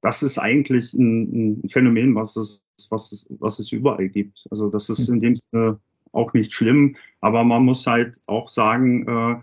Das 0.01 0.23
ist 0.23 0.37
eigentlich 0.37 0.93
ein, 0.93 1.61
ein, 1.63 1.69
Phänomen, 1.69 2.15
was 2.15 2.35
es, 2.35 2.63
was, 2.89 3.11
es, 3.11 3.27
was 3.39 3.59
es 3.59 3.71
überall 3.71 4.09
gibt. 4.09 4.45
Also 4.51 4.69
das 4.69 4.89
ist 4.89 5.07
hm. 5.07 5.15
in 5.15 5.19
dem 5.21 5.35
Sinne 5.35 5.79
auch 6.11 6.33
nicht 6.33 6.53
schlimm, 6.53 6.95
aber 7.21 7.43
man 7.43 7.65
muss 7.65 7.85
halt 7.85 8.19
auch 8.27 8.47
sagen, 8.47 9.07
äh, 9.07 9.41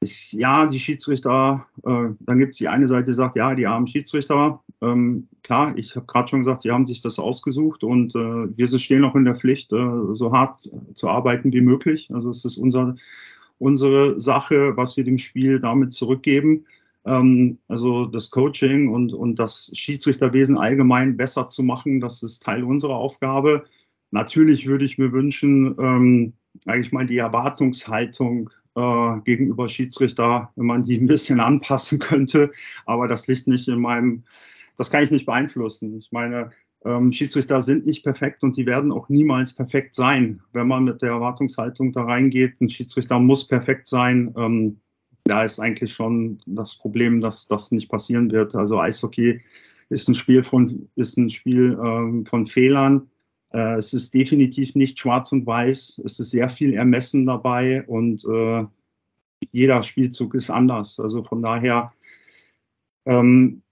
ist, 0.00 0.32
ja, 0.32 0.66
die 0.66 0.80
Schiedsrichter, 0.80 1.66
äh, 1.84 2.08
dann 2.20 2.38
gibt 2.38 2.52
es 2.52 2.58
die 2.58 2.68
eine 2.68 2.88
Seite, 2.88 3.10
die 3.10 3.14
sagt, 3.14 3.36
ja, 3.36 3.54
die 3.54 3.66
armen 3.66 3.86
Schiedsrichter. 3.86 4.62
Ähm, 4.80 5.28
klar, 5.42 5.76
ich 5.76 5.94
habe 5.94 6.06
gerade 6.06 6.28
schon 6.28 6.40
gesagt, 6.40 6.62
sie 6.62 6.70
haben 6.70 6.86
sich 6.86 7.02
das 7.02 7.18
ausgesucht 7.18 7.84
und 7.84 8.14
äh, 8.14 8.56
wir 8.56 8.66
stehen 8.78 9.04
auch 9.04 9.14
in 9.14 9.26
der 9.26 9.36
Pflicht, 9.36 9.72
äh, 9.72 10.14
so 10.14 10.32
hart 10.32 10.70
zu 10.94 11.08
arbeiten 11.08 11.52
wie 11.52 11.60
möglich. 11.60 12.10
Also 12.14 12.30
es 12.30 12.46
ist 12.46 12.56
unser, 12.56 12.96
unsere 13.58 14.18
Sache, 14.18 14.74
was 14.76 14.96
wir 14.96 15.04
dem 15.04 15.18
Spiel 15.18 15.60
damit 15.60 15.92
zurückgeben. 15.92 16.64
Ähm, 17.04 17.58
also 17.68 18.06
das 18.06 18.30
Coaching 18.30 18.88
und, 18.88 19.12
und 19.12 19.38
das 19.38 19.70
Schiedsrichterwesen 19.74 20.58
allgemein 20.58 21.16
besser 21.16 21.48
zu 21.48 21.62
machen, 21.62 22.00
das 22.00 22.22
ist 22.22 22.42
Teil 22.42 22.64
unserer 22.64 22.96
Aufgabe. 22.96 23.64
Natürlich 24.10 24.66
würde 24.66 24.84
ich 24.84 24.98
mir 24.98 25.12
wünschen, 25.12 25.74
ähm, 25.78 26.32
eigentlich 26.66 26.92
mal 26.92 27.06
die 27.06 27.18
Erwartungshaltung 27.18 28.50
äh, 28.74 29.20
gegenüber 29.24 29.68
Schiedsrichter, 29.68 30.52
wenn 30.56 30.66
man 30.66 30.82
die 30.82 30.98
ein 30.98 31.06
bisschen 31.06 31.40
anpassen 31.40 31.98
könnte. 31.98 32.52
Aber 32.86 33.08
das 33.08 33.26
liegt 33.26 33.46
nicht 33.46 33.68
in 33.68 33.80
meinem, 33.80 34.24
das 34.76 34.90
kann 34.90 35.04
ich 35.04 35.10
nicht 35.10 35.26
beeinflussen. 35.26 35.96
Ich 35.98 36.10
meine, 36.12 36.50
ähm, 36.84 37.12
Schiedsrichter 37.12 37.62
sind 37.62 37.86
nicht 37.86 38.02
perfekt 38.02 38.42
und 38.42 38.56
die 38.56 38.66
werden 38.66 38.92
auch 38.92 39.08
niemals 39.08 39.54
perfekt 39.54 39.94
sein. 39.94 40.40
Wenn 40.52 40.68
man 40.68 40.84
mit 40.84 41.02
der 41.02 41.10
Erwartungshaltung 41.10 41.92
da 41.92 42.04
reingeht, 42.04 42.60
ein 42.60 42.70
Schiedsrichter 42.70 43.18
muss 43.18 43.46
perfekt 43.46 43.86
sein, 43.86 44.34
ähm, 44.36 44.80
da 45.24 45.44
ist 45.44 45.60
eigentlich 45.60 45.92
schon 45.92 46.40
das 46.46 46.76
Problem, 46.76 47.20
dass 47.20 47.46
das 47.46 47.72
nicht 47.72 47.88
passieren 47.88 48.30
wird. 48.30 48.54
Also 48.54 48.78
Eishockey 48.80 49.40
ist 49.88 50.08
ein 50.08 50.14
Spiel 50.14 50.42
von, 50.42 50.88
ist 50.96 51.16
ein 51.16 51.30
Spiel 51.30 51.78
ähm, 51.82 52.24
von 52.26 52.46
Fehlern. 52.46 53.10
Äh, 53.52 53.74
es 53.74 53.92
ist 53.92 54.14
definitiv 54.14 54.74
nicht 54.74 54.98
schwarz 54.98 55.32
und 55.32 55.46
weiß. 55.46 56.02
Es 56.04 56.20
ist 56.20 56.30
sehr 56.30 56.48
viel 56.48 56.74
Ermessen 56.74 57.26
dabei 57.26 57.84
und 57.86 58.24
äh, 58.24 58.64
jeder 59.52 59.82
Spielzug 59.82 60.34
ist 60.34 60.50
anders. 60.50 61.00
Also 61.00 61.24
von 61.24 61.42
daher 61.42 61.92
ähm, 63.06 63.62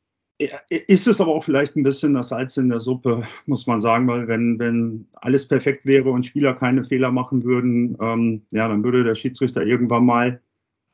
ist 0.68 1.08
es 1.08 1.20
aber 1.20 1.32
auch 1.32 1.42
vielleicht 1.42 1.76
ein 1.76 1.82
bisschen 1.82 2.14
das 2.14 2.28
Salz 2.28 2.56
in 2.56 2.68
der 2.68 2.80
Suppe, 2.80 3.24
muss 3.46 3.66
man 3.66 3.80
sagen, 3.80 4.06
weil 4.06 4.28
wenn, 4.28 4.58
wenn 4.58 5.06
alles 5.14 5.46
perfekt 5.46 5.84
wäre 5.84 6.10
und 6.10 6.26
Spieler 6.26 6.54
keine 6.54 6.84
Fehler 6.84 7.10
machen 7.10 7.42
würden, 7.42 7.96
ähm, 8.00 8.42
ja, 8.52 8.68
dann 8.68 8.84
würde 8.84 9.02
der 9.02 9.16
Schiedsrichter 9.16 9.62
irgendwann 9.62 10.06
mal 10.06 10.40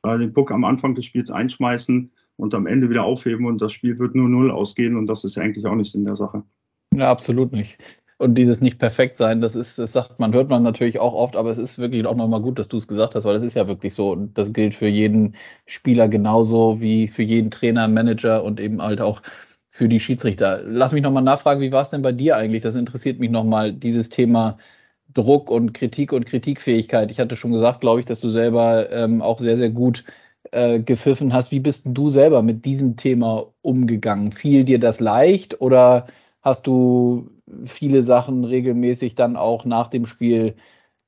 den 0.05 0.33
Puck 0.33 0.51
am 0.51 0.64
Anfang 0.64 0.95
des 0.95 1.05
Spiels 1.05 1.31
einschmeißen 1.31 2.11
und 2.37 2.55
am 2.55 2.67
Ende 2.67 2.90
wieder 2.90 3.05
aufheben 3.05 3.47
und 3.47 3.61
das 3.61 3.73
Spiel 3.73 3.99
wird 3.99 4.14
nur 4.14 4.29
null 4.29 4.51
ausgehen 4.51 4.97
und 4.97 5.07
das 5.07 5.25
ist 5.25 5.38
eigentlich 5.38 5.67
auch 5.67 5.75
nichts 5.75 5.95
in 5.95 6.05
der 6.05 6.17
Sache. 6.17 6.43
Ja, 6.95 7.11
absolut 7.11 7.53
nicht. 7.53 7.79
Und 8.19 8.37
dieses 8.37 8.61
nicht 8.61 8.79
perfekt 8.79 9.17
sein, 9.17 9.40
das 9.40 9.57
ist, 9.57 9.79
das 9.79 9.93
sagt 9.93 10.21
man, 10.21 10.33
hört 10.33 10.49
man 10.49 10.62
natürlich 10.62 11.01
auch 11.01 11.14
oft, 11.14 11.37
aber 11.37 11.51
es 11.51 11.59
ist 11.59 11.79
wirklich 11.79 12.07
auch 12.07 12.14
nochmal 12.14 12.40
gut, 12.40 12.59
dass 12.59 12.69
du 12.69 12.77
es 12.77 12.87
gesagt 12.87 13.14
hast, 13.14 13.25
weil 13.25 13.35
das 13.35 13.43
ist 13.43 13.55
ja 13.55 13.67
wirklich 13.67 13.93
so. 13.93 14.12
Und 14.12 14.38
das 14.38 14.53
gilt 14.53 14.73
für 14.73 14.87
jeden 14.87 15.35
Spieler 15.67 16.09
genauso 16.09 16.81
wie 16.81 17.09
für 17.09 17.25
jeden 17.25 17.51
Trainer, 17.51 17.88
Manager 17.88 18.45
und 18.45 18.61
eben 18.61 18.81
halt 18.81 19.01
auch 19.01 19.21
für 19.69 19.88
die 19.88 19.99
Schiedsrichter. 19.99 20.62
Lass 20.64 20.93
mich 20.93 21.03
nochmal 21.03 21.25
nachfragen, 21.25 21.61
wie 21.61 21.73
war 21.73 21.83
es 21.83 21.90
denn 21.90 22.03
bei 22.03 22.12
dir 22.12 22.37
eigentlich? 22.37 22.62
Das 22.62 22.77
interessiert 22.77 23.19
mich 23.19 23.31
nochmal, 23.31 23.73
dieses 23.73 24.09
Thema 24.11 24.59
Druck 25.14 25.50
und 25.50 25.72
Kritik 25.74 26.12
und 26.12 26.27
Kritikfähigkeit. 26.27 27.11
Ich 27.11 27.20
hatte 27.20 27.37
schon 27.37 27.53
gesagt, 27.53 27.81
glaube 27.81 28.00
ich, 28.00 28.07
dass 28.07 28.20
du 28.20 28.29
selber 28.29 28.90
ähm, 28.90 29.22
auch 29.22 29.38
sehr, 29.38 29.57
sehr 29.57 29.70
gut 29.70 30.05
äh, 30.53 30.81
gepfiffen 30.81 31.33
hast. 31.33 31.53
Wie 31.53 31.61
bist 31.61 31.87
du 31.87 32.09
selber 32.11 32.42
mit 32.42 32.64
diesem 32.64 32.96
Thema 32.96 33.46
umgegangen? 33.62 34.33
Fiel 34.33 34.64
dir 34.64 34.79
das 34.79 35.00
leicht 35.00 35.61
oder 35.61 36.07
hast 36.42 36.66
du 36.66 37.31
viele 37.64 38.03
Sachen 38.03 38.44
regelmäßig 38.44 39.14
dann 39.14 39.37
auch 39.37 39.64
nach 39.64 39.88
dem 39.88 40.07
Spiel 40.07 40.55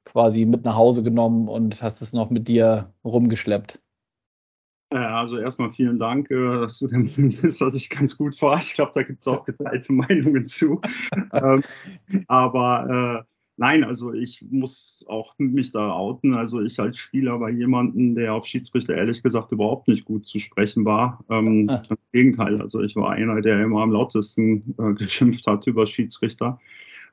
quasi 0.05 0.45
mit 0.47 0.65
nach 0.65 0.77
Hause 0.77 1.03
genommen 1.03 1.49
und 1.49 1.83
hast 1.83 2.01
es 2.01 2.13
noch 2.13 2.31
mit 2.31 2.49
dir 2.49 2.93
rumgeschleppt? 3.05 3.81
Also 4.91 5.39
erstmal 5.39 5.73
vielen 5.73 5.99
Dank, 5.99 6.31
äh, 6.31 6.61
dass 6.61 6.79
du 6.79 6.87
der 6.87 7.01
Meinung 7.01 7.37
bist, 7.43 7.61
dass 7.61 7.75
ich 7.75 7.91
ganz 7.91 8.17
gut 8.17 8.41
war. 8.41 8.59
Ich 8.59 8.75
glaube, 8.75 8.93
da 8.95 9.03
gibt 9.03 9.21
es 9.21 9.29
auch 9.29 9.45
geteilte 9.45 9.93
Meinungen 9.93 10.47
zu. 10.47 10.81
ähm, 11.33 11.63
aber 12.29 13.25
äh, 13.27 13.36
nein, 13.57 13.85
also 13.85 14.13
ich 14.13 14.45
muss 14.51 15.05
auch 15.09 15.35
mich 15.39 15.73
da 15.73 15.93
outen. 15.93 16.35
Also 16.35 16.63
ich 16.63 16.79
als 16.79 16.97
Spieler 16.99 17.41
war 17.41 17.51
jemanden, 17.51 18.15
der 18.15 18.35
auf 18.35 18.47
Schiedsrichter 18.47 18.95
ehrlich 18.95 19.23
gesagt 19.23 19.53
überhaupt 19.53 19.89
nicht 19.89 20.05
gut 20.05 20.27
zu 20.27 20.39
sprechen 20.39 20.85
war. 20.85 21.25
Ähm, 21.31 21.69
ah. 21.69 21.83
Im 21.91 21.97
Gegenteil, 22.13 22.61
also 22.61 22.83
ich 22.83 22.97
war 22.97 23.11
einer, 23.11 23.41
der 23.41 23.61
immer 23.61 23.83
am 23.83 23.93
lautesten 23.93 24.75
äh, 24.79 24.95
geschimpft 24.95 25.47
hat 25.47 25.67
über 25.67 25.87
Schiedsrichter. 25.87 26.59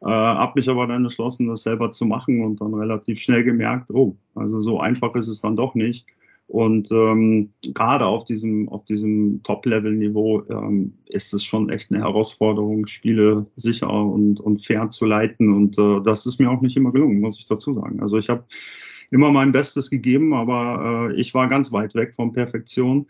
Äh, 0.01 0.09
habe 0.09 0.53
mich 0.55 0.69
aber 0.69 0.85
dann 0.87 1.03
entschlossen, 1.03 1.47
das 1.47 1.63
selber 1.63 1.91
zu 1.91 2.05
machen 2.05 2.43
und 2.43 2.59
dann 2.59 2.73
relativ 2.73 3.19
schnell 3.21 3.43
gemerkt, 3.43 3.89
oh, 3.91 4.17
also 4.35 4.59
so 4.59 4.79
einfach 4.79 5.15
ist 5.15 5.29
es 5.29 5.41
dann 5.41 5.55
doch 5.55 5.75
nicht. 5.75 6.05
Und 6.47 6.91
ähm, 6.91 7.51
gerade 7.73 8.05
auf 8.05 8.25
diesem, 8.25 8.69
auf 8.69 8.85
diesem 8.85 9.41
Top-Level-Niveau 9.43 10.43
ähm, 10.49 10.93
ist 11.07 11.33
es 11.33 11.43
schon 11.43 11.69
echt 11.69 11.91
eine 11.91 12.03
Herausforderung, 12.03 12.85
Spiele 12.85 13.47
sicher 13.55 13.89
und, 13.89 14.39
und 14.39 14.63
fair 14.63 14.89
zu 14.89 15.05
leiten. 15.05 15.53
Und 15.53 15.77
äh, 15.77 16.01
das 16.03 16.25
ist 16.25 16.39
mir 16.39 16.51
auch 16.51 16.61
nicht 16.61 16.77
immer 16.77 16.91
gelungen, 16.91 17.21
muss 17.21 17.39
ich 17.39 17.47
dazu 17.47 17.73
sagen. 17.73 18.01
Also 18.01 18.17
ich 18.17 18.29
habe 18.29 18.43
immer 19.09 19.31
mein 19.31 19.51
Bestes 19.51 19.89
gegeben, 19.89 20.33
aber 20.33 21.09
äh, 21.11 21.19
ich 21.19 21.33
war 21.33 21.47
ganz 21.47 21.71
weit 21.71 21.95
weg 21.95 22.13
von 22.15 22.33
Perfektion. 22.33 23.07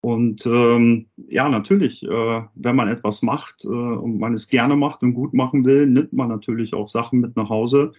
Und 0.00 0.44
ähm, 0.46 1.06
ja, 1.28 1.48
natürlich, 1.48 2.02
äh, 2.02 2.42
wenn 2.54 2.76
man 2.76 2.88
etwas 2.88 3.22
macht 3.22 3.64
äh, 3.64 3.68
und 3.68 4.18
man 4.18 4.34
es 4.34 4.48
gerne 4.48 4.74
macht 4.74 5.02
und 5.02 5.14
gut 5.14 5.32
machen 5.32 5.64
will, 5.64 5.86
nimmt 5.86 6.12
man 6.12 6.28
natürlich 6.28 6.74
auch 6.74 6.88
Sachen 6.88 7.20
mit 7.20 7.36
nach 7.36 7.48
Hause. 7.48 7.92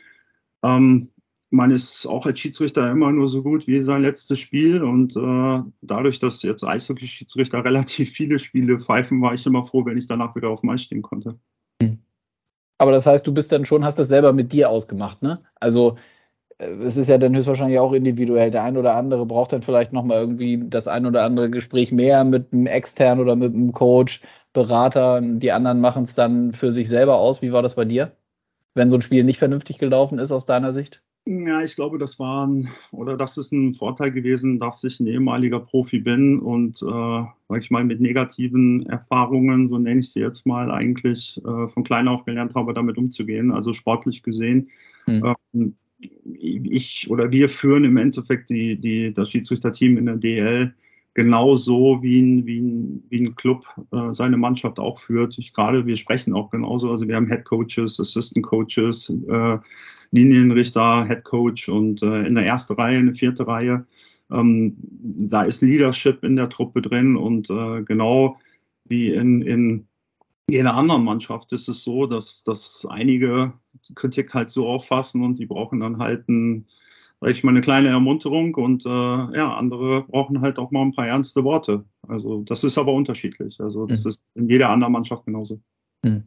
Ähm, 0.64 1.10
man 1.54 1.70
ist 1.70 2.08
auch 2.08 2.26
als 2.26 2.40
Schiedsrichter 2.40 2.90
immer 2.90 3.12
nur 3.12 3.28
so 3.30 3.44
gut 3.44 3.68
wie 3.68 3.80
sein 3.80 4.02
letztes 4.02 4.40
Spiel. 4.40 4.82
Und 4.82 5.16
äh, 5.16 5.62
dadurch, 5.82 6.18
dass 6.18 6.42
jetzt 6.42 6.64
Eishockey-Schiedsrichter 6.64 7.64
relativ 7.66 8.12
viele 8.12 8.40
Spiele 8.40 8.80
pfeifen, 8.80 9.22
war 9.22 9.36
ich 9.36 9.46
immer 9.46 9.64
froh, 9.64 9.86
wenn 9.86 9.98
ich 9.98 10.08
danach 10.08 10.36
wieder 10.36 10.50
auf 10.50 10.62
dem 10.62 10.72
Eis 10.72 10.82
stehen 10.82 11.04
konnte. 11.04 11.38
Hm. 11.80 12.00
Aber 12.80 12.92
das 12.92 13.06
heißt, 13.06 13.28
du 13.28 13.32
bist 13.32 13.52
dann 13.52 13.66
schon, 13.66 13.86
hast 13.86 14.00
das 14.00 14.08
selber 14.08 14.34
mit 14.34 14.52
dir 14.52 14.72
ausgemacht, 14.72 15.22
ne? 15.22 15.44
Also 15.60 15.96
äh, 16.58 16.66
es 16.66 16.98
ist 16.98 17.08
ja 17.08 17.20
dann 17.20 17.36
höchstwahrscheinlich 17.36 17.78
auch 17.78 17.94
individuell. 17.94 18.50
Der 18.50 18.64
ein 18.64 18.76
oder 18.76 18.96
andere 18.96 19.28
braucht 19.28 19.54
dann 19.54 19.62
vielleicht 19.62 19.94
nochmal 19.94 20.18
irgendwie 20.18 20.60
das 20.60 20.88
ein 20.88 21.06
oder 21.06 21.24
andere 21.24 21.52
Gespräch 21.52 21.92
mehr 21.92 22.24
mit 22.24 22.52
einem 22.52 22.66
externen 22.66 23.24
oder 23.24 23.36
mit 23.36 23.54
einem 23.54 23.74
Coach, 23.74 24.22
Berater. 24.54 25.22
Die 25.22 25.52
anderen 25.52 25.82
machen 25.82 26.04
es 26.04 26.16
dann 26.16 26.52
für 26.52 26.72
sich 26.72 26.90
selber 26.90 27.18
aus. 27.18 27.44
Wie 27.44 27.52
war 27.52 27.62
das 27.62 27.76
bei 27.76 27.86
dir? 27.86 28.12
Wenn 28.74 28.90
so 28.90 28.98
ein 28.98 29.04
Spiel 29.04 29.24
nicht 29.24 29.38
vernünftig 29.38 29.78
gelaufen 29.78 30.18
ist 30.18 30.32
aus 30.32 30.48
deiner 30.48 30.74
Sicht? 30.74 31.04
Ja, 31.26 31.62
ich 31.62 31.76
glaube, 31.76 31.98
das 31.98 32.20
war 32.20 32.46
ein, 32.46 32.68
oder 32.92 33.16
das 33.16 33.38
ist 33.38 33.54
ein 33.54 33.76
Vorteil 33.76 34.12
gewesen, 34.12 34.60
dass 34.60 34.84
ich 34.84 35.00
ein 35.00 35.08
ehemaliger 35.08 35.62
Profi 35.62 36.00
bin 36.00 36.40
und, 36.40 36.82
äh, 36.82 36.86
sag 36.86 37.62
ich 37.62 37.72
mal, 37.72 37.86
mit 37.86 38.02
negativen 38.02 38.86
Erfahrungen, 38.88 39.70
so 39.70 39.78
nenne 39.78 40.02
ich 40.02 40.12
sie 40.12 40.20
jetzt 40.20 40.46
mal, 40.46 40.70
eigentlich 40.70 41.38
äh, 41.46 41.68
von 41.70 41.86
klein 41.86 42.10
auf 42.10 42.26
gelernt 42.26 42.56
habe, 42.56 42.74
damit 42.74 42.98
umzugehen. 42.98 43.52
Also 43.52 43.72
sportlich 43.72 44.22
gesehen. 44.22 44.70
Mhm. 45.08 45.36
Ähm, 45.54 45.76
ich 46.24 47.10
oder 47.10 47.32
wir 47.32 47.48
führen 47.48 47.86
im 47.86 47.96
Endeffekt 47.96 48.50
die, 48.50 48.76
die, 48.76 49.14
das 49.14 49.30
Schiedsrichterteam 49.30 49.98
in 49.98 50.06
der 50.06 50.18
DL 50.18 50.74
genauso 51.14 52.02
wie 52.02 52.22
ein, 52.22 52.46
wie 52.46 52.60
ein, 52.60 53.04
wie 53.10 53.22
ein 53.22 53.36
Club 53.36 53.66
äh, 53.92 54.12
seine 54.12 54.38
Mannschaft 54.38 54.80
auch 54.80 55.00
führt. 55.00 55.38
Ich 55.38 55.54
gerade, 55.54 55.86
wir 55.86 55.96
sprechen 55.96 56.34
auch 56.34 56.50
genauso. 56.50 56.90
Also 56.92 57.08
wir 57.08 57.16
haben 57.16 57.28
Head 57.28 57.46
Coaches, 57.46 58.00
Assistant 58.00 58.46
Coaches, 58.46 59.14
äh, 59.28 59.58
Linienrichter, 60.12 61.06
Head 61.08 61.24
Coach 61.24 61.70
und 61.70 62.02
äh, 62.02 62.26
in 62.26 62.36
der 62.36 62.46
ersten 62.46 62.74
Reihe, 62.74 62.98
eine 62.98 63.14
vierte 63.14 63.48
Reihe. 63.48 63.86
Ähm, 64.32 64.76
da 64.80 65.44
ist 65.44 65.62
Leadership 65.62 66.24
in 66.24 66.36
der 66.36 66.50
Truppe 66.50 66.82
drin 66.82 67.16
und 67.16 67.50
äh, 67.50 67.84
genau 67.84 68.38
wie 68.86 69.14
in, 69.14 69.42
in 69.44 69.88
jeder 70.50 70.74
anderen 70.74 71.04
Mannschaft 71.04 71.54
ist 71.54 71.68
es 71.70 71.84
so, 71.84 72.06
dass, 72.06 72.44
dass 72.44 72.86
einige 72.90 73.54
Kritik 73.96 74.34
halt 74.34 74.50
so 74.50 74.68
auffassen 74.68 75.24
und 75.24 75.40
die 75.40 75.46
brauchen 75.46 75.80
dann 75.80 76.00
halt 76.00 76.28
ein 76.28 76.66
sag 76.66 76.74
ich 77.32 77.44
mal, 77.44 77.52
eine 77.52 77.62
kleine 77.62 77.90
Ermunterung 77.90 78.56
und 78.56 78.86
äh, 78.86 78.90
ja, 78.90 79.56
andere 79.56 80.04
brauchen 80.04 80.42
halt 80.42 80.60
auch 80.60 80.72
mal 80.72 80.82
ein 80.82 80.94
paar 80.94 81.08
ernste 81.08 81.44
Worte. 81.44 81.86
Also 82.08 82.44
das 82.44 82.64
ist 82.64 82.78
aber 82.78 82.94
unterschiedlich. 82.94 83.60
Also 83.60 83.86
das 83.86 84.04
mhm. 84.04 84.10
ist 84.10 84.22
in 84.36 84.50
jeder 84.50 84.70
anderen 84.70 84.94
Mannschaft 84.94 85.26
genauso. 85.26 85.60
Mhm. 86.04 86.24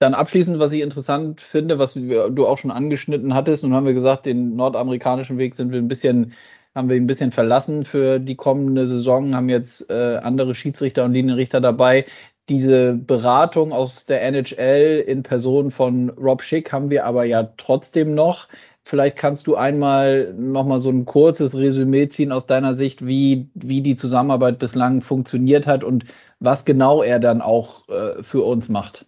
Dann 0.00 0.14
abschließend, 0.14 0.58
was 0.58 0.72
ich 0.72 0.82
interessant 0.82 1.40
finde, 1.40 1.78
was 1.78 1.94
du 1.94 2.46
auch 2.46 2.58
schon 2.58 2.70
angeschnitten 2.70 3.32
hattest, 3.34 3.64
und 3.64 3.72
haben 3.74 3.86
wir 3.86 3.94
gesagt, 3.94 4.26
den 4.26 4.56
nordamerikanischen 4.56 5.38
Weg 5.38 5.54
sind 5.54 5.72
wir 5.72 5.80
ein 5.80 5.88
bisschen, 5.88 6.32
haben 6.74 6.88
wir 6.88 6.96
ein 6.96 7.06
bisschen 7.06 7.32
verlassen 7.32 7.84
für 7.84 8.18
die 8.18 8.34
kommende 8.34 8.86
Saison, 8.86 9.34
haben 9.34 9.48
jetzt 9.48 9.88
äh, 9.90 10.16
andere 10.22 10.54
Schiedsrichter 10.54 11.04
und 11.04 11.12
Linienrichter 11.12 11.60
dabei. 11.60 12.06
Diese 12.48 12.94
Beratung 12.94 13.72
aus 13.72 14.04
der 14.04 14.22
NHL 14.22 15.02
in 15.06 15.22
Person 15.22 15.70
von 15.70 16.10
Rob 16.10 16.42
Schick 16.42 16.72
haben 16.72 16.90
wir 16.90 17.06
aber 17.06 17.24
ja 17.24 17.44
trotzdem 17.56 18.14
noch. 18.14 18.48
Vielleicht 18.86 19.16
kannst 19.16 19.46
du 19.46 19.56
einmal 19.56 20.34
noch 20.34 20.66
mal 20.66 20.78
so 20.78 20.90
ein 20.90 21.06
kurzes 21.06 21.56
Resümee 21.56 22.08
ziehen 22.08 22.32
aus 22.32 22.46
deiner 22.46 22.74
Sicht, 22.74 23.06
wie, 23.06 23.48
wie 23.54 23.80
die 23.80 23.94
Zusammenarbeit 23.94 24.58
bislang 24.58 25.00
funktioniert 25.00 25.66
hat 25.66 25.84
und 25.84 26.04
was 26.38 26.66
genau 26.66 27.02
er 27.02 27.18
dann 27.18 27.40
auch 27.40 27.88
äh, 27.88 28.22
für 28.22 28.42
uns 28.42 28.68
macht. 28.68 29.06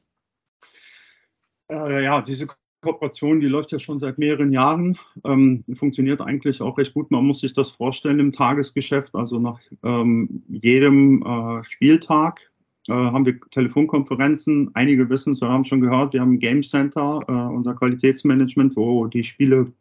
Äh, 1.71 2.05
ja, 2.05 2.23
diese 2.23 2.47
Kooperation, 2.81 3.41
die 3.41 3.49
läuft 3.49 3.71
ja 3.71 3.79
schon 3.79 3.99
seit 3.99 4.17
mehreren 4.17 4.51
Jahren, 4.51 4.97
ähm, 5.25 5.62
funktioniert 5.75 6.23
eigentlich 6.23 6.62
auch 6.62 6.79
recht 6.79 6.95
gut. 6.95 7.11
Man 7.11 7.27
muss 7.27 7.41
sich 7.41 7.53
das 7.53 7.71
vorstellen 7.71 8.19
im 8.19 8.33
Tagesgeschäft, 8.33 9.15
also 9.15 9.39
nach 9.39 9.61
ähm, 9.83 10.43
jedem 10.49 11.23
äh, 11.23 11.65
Spieltag 11.65 12.41
äh, 12.88 12.92
haben 12.92 13.27
wir 13.27 13.38
Telefonkonferenzen. 13.51 14.70
Einige 14.75 15.09
wissen 15.09 15.33
es, 15.33 15.40
wir 15.40 15.49
haben 15.49 15.64
schon 15.64 15.81
gehört, 15.81 16.12
wir 16.12 16.20
haben 16.20 16.35
ein 16.35 16.38
Game 16.38 16.62
Center, 16.62 17.20
äh, 17.29 17.33
unser 17.33 17.75
Qualitätsmanagement, 17.75 18.77
wo 18.77 19.07
die 19.07 19.25
Spiele 19.25 19.72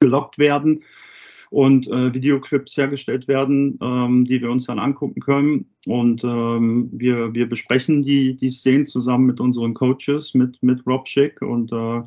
gelockt 0.00 0.38
werden 0.38 0.82
und 1.50 1.88
äh, 1.88 2.14
Videoclips 2.14 2.76
hergestellt 2.76 3.26
werden, 3.28 3.78
ähm, 3.82 4.24
die 4.24 4.40
wir 4.40 4.50
uns 4.50 4.66
dann 4.66 4.78
angucken 4.78 5.20
können. 5.20 5.66
Und 5.86 6.22
ähm, 6.24 6.88
wir, 6.92 7.34
wir 7.34 7.48
besprechen 7.48 8.02
die, 8.02 8.36
die 8.36 8.50
Szenen 8.50 8.86
zusammen 8.86 9.26
mit 9.26 9.40
unseren 9.40 9.74
Coaches, 9.74 10.34
mit, 10.34 10.62
mit 10.62 10.86
Rob 10.86 11.08
Schick 11.08 11.42
und 11.42 11.72
äh, 11.72 12.02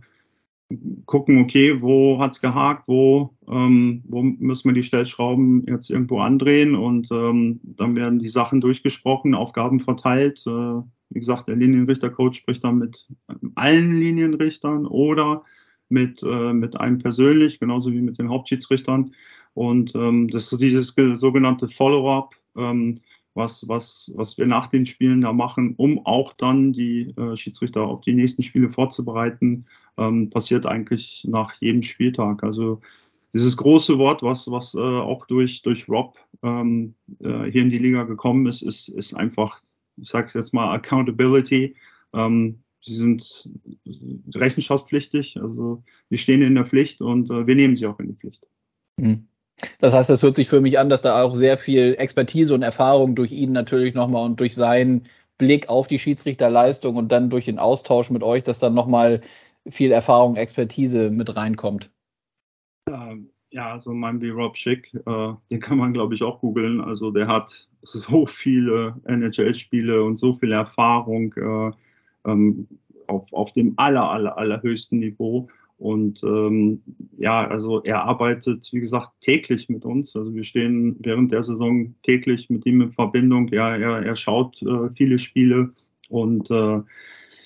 gucken, 1.05 1.39
okay, 1.39 1.81
wo 1.81 2.19
hat 2.19 2.31
es 2.31 2.41
gehakt, 2.41 2.87
wo, 2.87 3.35
ähm, 3.47 4.03
wo 4.07 4.23
müssen 4.23 4.69
wir 4.69 4.73
die 4.73 4.83
Stellschrauben 4.83 5.65
jetzt 5.67 5.89
irgendwo 5.89 6.19
andrehen 6.19 6.75
und 6.75 7.09
ähm, 7.11 7.59
dann 7.63 7.95
werden 7.95 8.19
die 8.19 8.29
Sachen 8.29 8.61
durchgesprochen, 8.61 9.35
Aufgaben 9.35 9.79
verteilt. 9.79 10.43
Äh, 10.47 10.81
wie 11.09 11.19
gesagt, 11.19 11.47
der 11.47 11.55
Linienrichtercoach 11.55 12.33
spricht 12.33 12.63
dann 12.63 12.79
mit 12.79 13.07
allen 13.55 13.99
Linienrichtern 13.99 14.87
oder 14.87 15.43
mit, 15.89 16.23
äh, 16.23 16.53
mit 16.53 16.79
einem 16.79 16.97
persönlich, 16.97 17.59
genauso 17.59 17.91
wie 17.91 18.01
mit 18.01 18.17
den 18.17 18.29
Hauptschiedsrichtern. 18.29 19.13
Und 19.53 19.93
ähm, 19.93 20.27
das 20.29 20.51
ist 20.51 20.61
dieses 20.61 20.95
sogenannte 21.17 21.67
Follow-up. 21.67 22.35
Ähm, 22.57 22.99
was, 23.33 23.67
was, 23.67 24.11
was 24.15 24.37
wir 24.37 24.45
nach 24.45 24.67
den 24.67 24.85
Spielen 24.85 25.21
da 25.21 25.33
machen, 25.33 25.73
um 25.77 26.05
auch 26.05 26.33
dann 26.33 26.73
die 26.73 27.13
äh, 27.17 27.35
Schiedsrichter 27.35 27.81
auf 27.81 28.01
die 28.01 28.13
nächsten 28.13 28.43
Spiele 28.43 28.69
vorzubereiten, 28.69 29.65
ähm, 29.97 30.29
passiert 30.29 30.65
eigentlich 30.65 31.25
nach 31.27 31.53
jedem 31.59 31.83
Spieltag. 31.83 32.43
Also 32.43 32.81
dieses 33.33 33.57
große 33.57 33.97
Wort, 33.97 34.21
was, 34.21 34.49
was 34.51 34.75
äh, 34.75 34.79
auch 34.79 35.25
durch, 35.25 35.61
durch 35.63 35.89
Rob 35.89 36.17
ähm, 36.43 36.93
äh, 37.19 37.45
hier 37.45 37.63
in 37.63 37.71
die 37.71 37.79
Liga 37.79 38.03
gekommen 38.03 38.45
ist, 38.45 38.61
ist, 38.61 38.89
ist 38.89 39.15
einfach, 39.15 39.61
ich 39.97 40.09
sage 40.09 40.27
es 40.27 40.33
jetzt 40.33 40.53
mal, 40.53 40.73
Accountability. 40.73 41.75
Ähm, 42.13 42.59
sie 42.81 42.95
sind 42.95 43.49
rechenschaftspflichtig, 44.35 45.37
also 45.41 45.83
wir 46.09 46.17
stehen 46.17 46.41
in 46.41 46.55
der 46.55 46.65
Pflicht 46.65 47.01
und 47.01 47.31
äh, 47.31 47.47
wir 47.47 47.55
nehmen 47.55 47.75
sie 47.75 47.87
auch 47.87 47.99
in 47.99 48.09
die 48.09 48.15
Pflicht. 48.15 48.45
Mhm. 48.97 49.27
Das 49.79 49.93
heißt, 49.93 50.09
das 50.09 50.23
hört 50.23 50.35
sich 50.35 50.49
für 50.49 50.61
mich 50.61 50.79
an, 50.79 50.89
dass 50.89 51.01
da 51.01 51.21
auch 51.21 51.35
sehr 51.35 51.57
viel 51.57 51.95
Expertise 51.97 52.53
und 52.53 52.63
Erfahrung 52.63 53.15
durch 53.15 53.31
ihn 53.31 53.51
natürlich 53.51 53.93
nochmal 53.93 54.25
und 54.25 54.39
durch 54.39 54.55
seinen 54.55 55.07
Blick 55.37 55.69
auf 55.69 55.87
die 55.87 55.99
Schiedsrichterleistung 55.99 56.95
und 56.95 57.11
dann 57.11 57.29
durch 57.29 57.45
den 57.45 57.59
Austausch 57.59 58.09
mit 58.09 58.23
euch, 58.23 58.43
dass 58.43 58.59
dann 58.59 58.73
nochmal 58.73 59.21
viel 59.67 59.91
Erfahrung, 59.91 60.35
Expertise 60.35 61.09
mit 61.09 61.35
reinkommt. 61.35 61.91
Ähm, 62.89 63.29
ja, 63.51 63.79
so 63.79 63.93
mein 63.93 64.21
wie 64.21 64.29
Rob 64.29 64.57
Schick, 64.57 64.93
äh, 64.93 65.33
den 65.51 65.59
kann 65.59 65.77
man 65.77 65.93
glaube 65.93 66.15
ich 66.15 66.23
auch 66.23 66.39
googeln. 66.39 66.81
Also 66.81 67.11
der 67.11 67.27
hat 67.27 67.67
so 67.81 68.25
viele 68.25 68.95
NHL-Spiele 69.05 70.03
und 70.03 70.17
so 70.17 70.33
viel 70.33 70.51
Erfahrung 70.51 71.33
äh, 71.33 71.71
ähm, 72.25 72.67
auf, 73.07 73.31
auf 73.33 73.53
dem 73.53 73.73
aller, 73.77 74.09
aller, 74.09 74.37
allerhöchsten 74.37 74.99
Niveau. 74.99 75.47
Und 75.77 76.23
ähm, 76.23 76.81
ja, 77.17 77.47
also 77.47 77.83
er 77.83 78.03
arbeitet, 78.03 78.69
wie 78.71 78.79
gesagt, 78.79 79.09
täglich 79.21 79.69
mit 79.69 79.85
uns. 79.85 80.15
Also 80.15 80.33
wir 80.33 80.43
stehen 80.43 80.95
während 80.99 81.31
der 81.31 81.43
Saison 81.43 81.93
täglich 82.03 82.49
mit 82.49 82.65
ihm 82.65 82.81
in 82.81 82.91
Verbindung. 82.93 83.47
Ja, 83.49 83.75
er, 83.75 84.05
er 84.05 84.15
schaut 84.15 84.61
äh, 84.61 84.89
viele 84.95 85.19
Spiele 85.19 85.71
und 86.09 86.49
äh, 86.51 86.81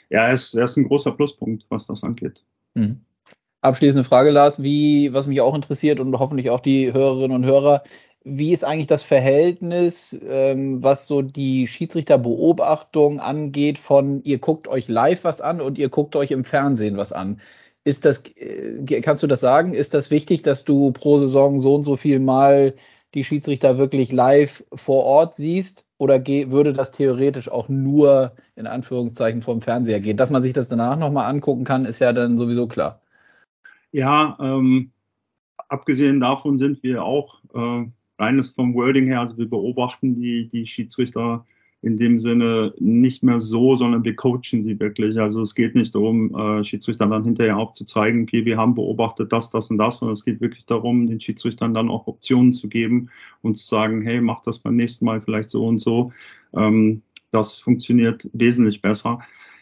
ja, 0.10 0.28
er 0.28 0.34
ist, 0.34 0.54
er 0.54 0.66
ist 0.66 0.78
ein 0.78 0.88
großer 0.88 1.12
Pluspunkt, 1.12 1.66
was 1.70 1.88
das 1.88 2.04
angeht. 2.04 2.44
Mhm. 2.76 3.02
Abschließende 3.62 4.04
Frage, 4.04 4.30
Lars, 4.30 4.62
wie, 4.62 5.12
was 5.14 5.28
mich 5.28 5.42
auch 5.42 5.56
interessiert 5.56 6.00
und 6.00 6.18
hoffentlich 6.18 6.50
auch 6.52 6.60
die 6.60 6.94
Hörerinnen 6.94 7.36
und 7.36 7.46
Hörer, 7.46 7.84
wie 8.24 8.54
ist 8.54 8.66
eigentlich 8.66 8.88
das 8.88 9.04
Verhältnis, 9.04 10.18
ähm, 10.28 10.84
was 10.84 11.08
so 11.08 11.22
die 11.22 11.66
Schiedsrichterbeobachtung 11.66 13.20
angeht, 13.20 13.80
von 13.80 14.22
ihr 14.24 14.38
guckt 14.38 14.68
euch 14.68 14.88
live 14.90 15.24
was 15.24 15.42
an 15.42 15.62
und 15.62 15.78
ihr 15.80 15.90
guckt 15.90 16.16
euch 16.16 16.32
im 16.32 16.44
Fernsehen 16.44 16.98
was 16.98 17.12
an? 17.14 17.42
Ist 17.88 18.04
das, 18.04 18.22
äh, 18.36 19.00
kannst 19.00 19.24
du 19.24 19.28
das 19.28 19.40
sagen? 19.40 19.74
Ist 19.74 19.94
das 19.94 20.12
wichtig, 20.12 20.42
dass 20.42 20.66
du 20.66 20.92
pro 20.92 21.20
Saison 21.20 21.62
so 21.62 21.74
und 21.76 21.84
so 21.84 21.96
viel 21.96 22.20
Mal 22.20 22.74
die 23.14 23.24
Schiedsrichter 23.24 23.78
wirklich 23.78 24.12
live 24.12 24.66
vor 24.74 25.06
Ort 25.06 25.38
siehst? 25.38 25.88
Oder 25.98 26.28
würde 26.28 26.74
das 26.74 26.92
theoretisch 26.92 27.50
auch 27.50 27.70
nur 27.70 28.36
in 28.58 28.68
Anführungszeichen 28.68 29.42
vom 29.42 29.62
Fernseher 29.62 30.02
gehen? 30.02 30.18
Dass 30.18 30.32
man 30.32 30.44
sich 30.44 30.52
das 30.52 30.68
danach 30.68 31.00
nochmal 31.00 31.30
angucken 31.30 31.64
kann, 31.64 31.86
ist 31.86 32.00
ja 32.00 32.12
dann 32.12 32.38
sowieso 32.38 32.68
klar. 32.68 33.00
Ja, 33.94 34.38
ähm, 34.42 34.92
abgesehen 35.70 36.20
davon 36.20 36.58
sind 36.58 36.84
wir 36.84 37.06
auch 37.06 37.40
äh, 37.54 37.86
reines 38.20 38.50
vom 38.50 38.76
Wording 38.76 39.08
her, 39.08 39.22
also 39.22 39.38
wir 39.38 39.50
beobachten 39.50 40.14
die, 40.14 40.50
die 40.50 40.68
Schiedsrichter 40.68 41.46
in 41.88 41.98
dem 41.98 42.20
Sinne 42.20 42.74
nicht 42.80 43.24
mehr 43.24 43.40
so, 43.40 43.76
sondern 43.76 44.04
wir 44.04 44.16
coachen 44.16 44.62
sie 44.62 44.78
wirklich. 44.80 45.18
Also 45.20 45.42
es 45.42 45.56
geht 45.56 45.74
nicht 45.74 45.96
darum, 45.96 46.36
äh, 46.36 46.64
Schiedsrichtern 46.64 47.12
dann 47.12 47.24
hinterher 47.24 47.58
aufzuzeigen, 47.58 48.24
okay, 48.24 48.44
wir 48.46 48.58
haben 48.58 48.76
beobachtet 48.76 49.32
das, 49.32 49.52
das 49.52 49.72
und 49.72 49.78
das, 49.78 50.00
sondern 50.00 50.14
es 50.14 50.26
geht 50.26 50.42
wirklich 50.42 50.66
darum, 50.66 51.08
den 51.08 51.22
Schiedsrichtern 51.22 51.74
dann 51.74 51.90
auch 51.90 52.06
Optionen 52.06 52.52
zu 52.52 52.68
geben 52.68 53.10
und 53.42 53.56
zu 53.58 53.66
sagen, 53.66 54.02
hey, 54.02 54.20
mach 54.20 54.42
das 54.42 54.60
beim 54.60 54.76
nächsten 54.76 55.06
Mal 55.06 55.22
vielleicht 55.22 55.50
so 55.50 55.66
und 55.66 55.80
so. 55.80 56.12
Ähm, 56.54 57.02
das 57.32 57.58
funktioniert 57.58 58.30
wesentlich 58.34 58.82
besser. 58.82 59.20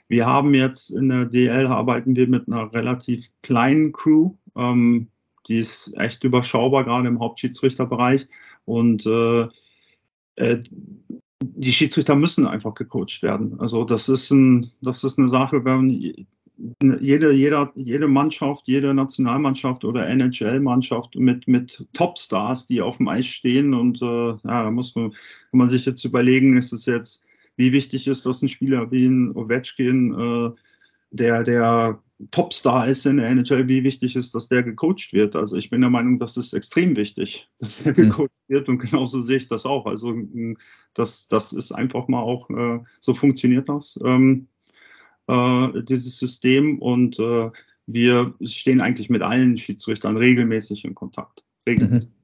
Wir 0.07 0.25
haben 0.25 0.53
jetzt 0.53 0.89
in 0.89 1.09
der 1.09 1.25
DL 1.25 1.67
arbeiten 1.67 2.15
wir 2.15 2.27
mit 2.27 2.47
einer 2.47 2.73
relativ 2.73 3.29
kleinen 3.43 3.91
Crew. 3.91 4.33
Ähm, 4.55 5.07
die 5.47 5.59
ist 5.59 5.95
echt 5.97 6.23
überschaubar, 6.23 6.85
gerade 6.85 7.07
im 7.07 7.19
Hauptschiedsrichterbereich. 7.19 8.27
Und 8.65 9.05
äh, 9.05 9.47
äh, 10.37 10.63
die 11.41 11.71
Schiedsrichter 11.71 12.15
müssen 12.15 12.47
einfach 12.47 12.73
gecoacht 12.73 13.21
werden. 13.21 13.59
Also 13.59 13.83
das 13.83 14.09
ist, 14.09 14.31
ein, 14.31 14.71
das 14.81 15.03
ist 15.03 15.17
eine 15.17 15.27
Sache, 15.27 15.65
wenn 15.65 16.25
jede, 17.01 17.31
jeder, 17.33 17.71
jede 17.75 18.07
Mannschaft, 18.07 18.67
jede 18.67 18.93
Nationalmannschaft 18.93 19.83
oder 19.83 20.07
NHL-Mannschaft 20.07 21.15
mit, 21.15 21.47
mit 21.47 21.85
Topstars, 21.93 22.67
die 22.67 22.81
auf 22.81 22.97
dem 22.97 23.09
Eis 23.09 23.25
stehen 23.25 23.73
und 23.73 24.01
äh, 24.01 24.29
ja, 24.29 24.63
da 24.63 24.71
muss 24.71 24.95
man, 24.95 25.11
kann 25.11 25.57
man 25.57 25.67
sich 25.67 25.85
jetzt 25.85 26.05
überlegen, 26.05 26.55
ist 26.55 26.71
es 26.71 26.85
jetzt, 26.85 27.23
wie 27.57 27.73
wichtig 27.73 28.07
ist 28.07 28.25
das 28.25 28.41
ein 28.41 28.47
Spieler 28.47 28.89
wie 28.91 29.05
ein 29.05 29.31
Ovechkin, 29.35 30.13
äh, 30.13 30.51
der, 31.11 31.43
der 31.43 31.99
Topstar 32.31 32.87
ist 32.87 33.05
in 33.05 33.17
der 33.17 33.27
NHL, 33.27 33.67
wie 33.67 33.83
wichtig 33.83 34.15
ist, 34.15 34.33
dass 34.33 34.47
der 34.47 34.63
gecoacht 34.63 35.11
wird. 35.11 35.35
Also 35.35 35.57
ich 35.57 35.69
bin 35.69 35.81
der 35.81 35.89
Meinung, 35.89 36.17
das 36.17 36.37
ist 36.37 36.53
extrem 36.53 36.95
wichtig, 36.95 37.49
dass 37.59 37.83
der 37.83 37.91
mhm. 37.91 38.09
gecoacht 38.09 38.31
wird 38.47 38.69
und 38.69 38.79
genauso 38.79 39.21
sehe 39.21 39.37
ich 39.37 39.47
das 39.47 39.65
auch. 39.65 39.85
Also 39.85 40.15
das, 40.93 41.27
das 41.27 41.51
ist 41.53 41.71
einfach 41.71 42.07
mal 42.07 42.21
auch, 42.21 42.49
äh, 42.49 42.79
so 43.01 43.13
funktioniert 43.13 43.67
das, 43.67 43.99
ähm, 44.05 44.47
äh, 45.27 45.83
dieses 45.83 46.17
System 46.17 46.79
und 46.79 47.19
äh, 47.19 47.49
wir 47.87 48.33
stehen 48.43 48.81
eigentlich 48.81 49.09
mit 49.09 49.21
allen 49.21 49.57
Schiedsrichtern 49.57 50.17
regelmäßig 50.17 50.85
in 50.85 50.95
Kontakt. 50.95 51.43
Regelmäßig. 51.67 52.09
Mhm. 52.09 52.15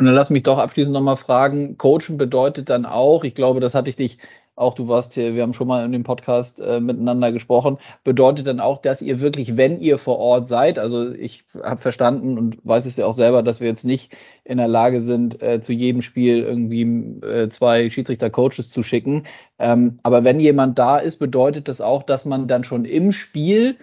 Und 0.00 0.06
dann 0.06 0.14
lass 0.14 0.30
mich 0.30 0.44
doch 0.44 0.58
abschließend 0.58 0.92
nochmal 0.92 1.16
fragen, 1.16 1.76
Coachen 1.76 2.18
bedeutet 2.18 2.68
dann 2.68 2.86
auch, 2.86 3.24
ich 3.24 3.34
glaube, 3.34 3.58
das 3.58 3.74
hatte 3.74 3.90
ich 3.90 3.96
dich 3.96 4.18
auch 4.58 4.74
du 4.74 4.88
warst 4.88 5.14
hier, 5.14 5.34
wir 5.34 5.42
haben 5.42 5.54
schon 5.54 5.68
mal 5.68 5.84
in 5.84 5.92
dem 5.92 6.02
Podcast 6.02 6.60
äh, 6.60 6.80
miteinander 6.80 7.32
gesprochen, 7.32 7.78
bedeutet 8.04 8.46
dann 8.46 8.60
auch, 8.60 8.78
dass 8.78 9.02
ihr 9.02 9.20
wirklich, 9.20 9.56
wenn 9.56 9.78
ihr 9.78 9.98
vor 9.98 10.18
Ort 10.18 10.46
seid, 10.46 10.78
also 10.78 11.12
ich 11.12 11.44
habe 11.62 11.80
verstanden 11.80 12.36
und 12.36 12.58
weiß 12.64 12.86
es 12.86 12.96
ja 12.96 13.06
auch 13.06 13.12
selber, 13.12 13.42
dass 13.42 13.60
wir 13.60 13.68
jetzt 13.68 13.84
nicht 13.84 14.16
in 14.44 14.58
der 14.58 14.68
Lage 14.68 15.00
sind, 15.00 15.40
äh, 15.42 15.60
zu 15.60 15.72
jedem 15.72 16.02
Spiel 16.02 16.42
irgendwie 16.42 16.82
äh, 17.26 17.48
zwei 17.48 17.88
Schiedsrichter-Coaches 17.88 18.70
zu 18.70 18.82
schicken. 18.82 19.24
Ähm, 19.58 20.00
aber 20.02 20.24
wenn 20.24 20.40
jemand 20.40 20.78
da 20.78 20.98
ist, 20.98 21.18
bedeutet 21.18 21.68
das 21.68 21.80
auch, 21.80 22.02
dass 22.02 22.24
man 22.24 22.48
dann 22.48 22.64
schon 22.64 22.84
im 22.84 23.12
Spiel 23.12 23.76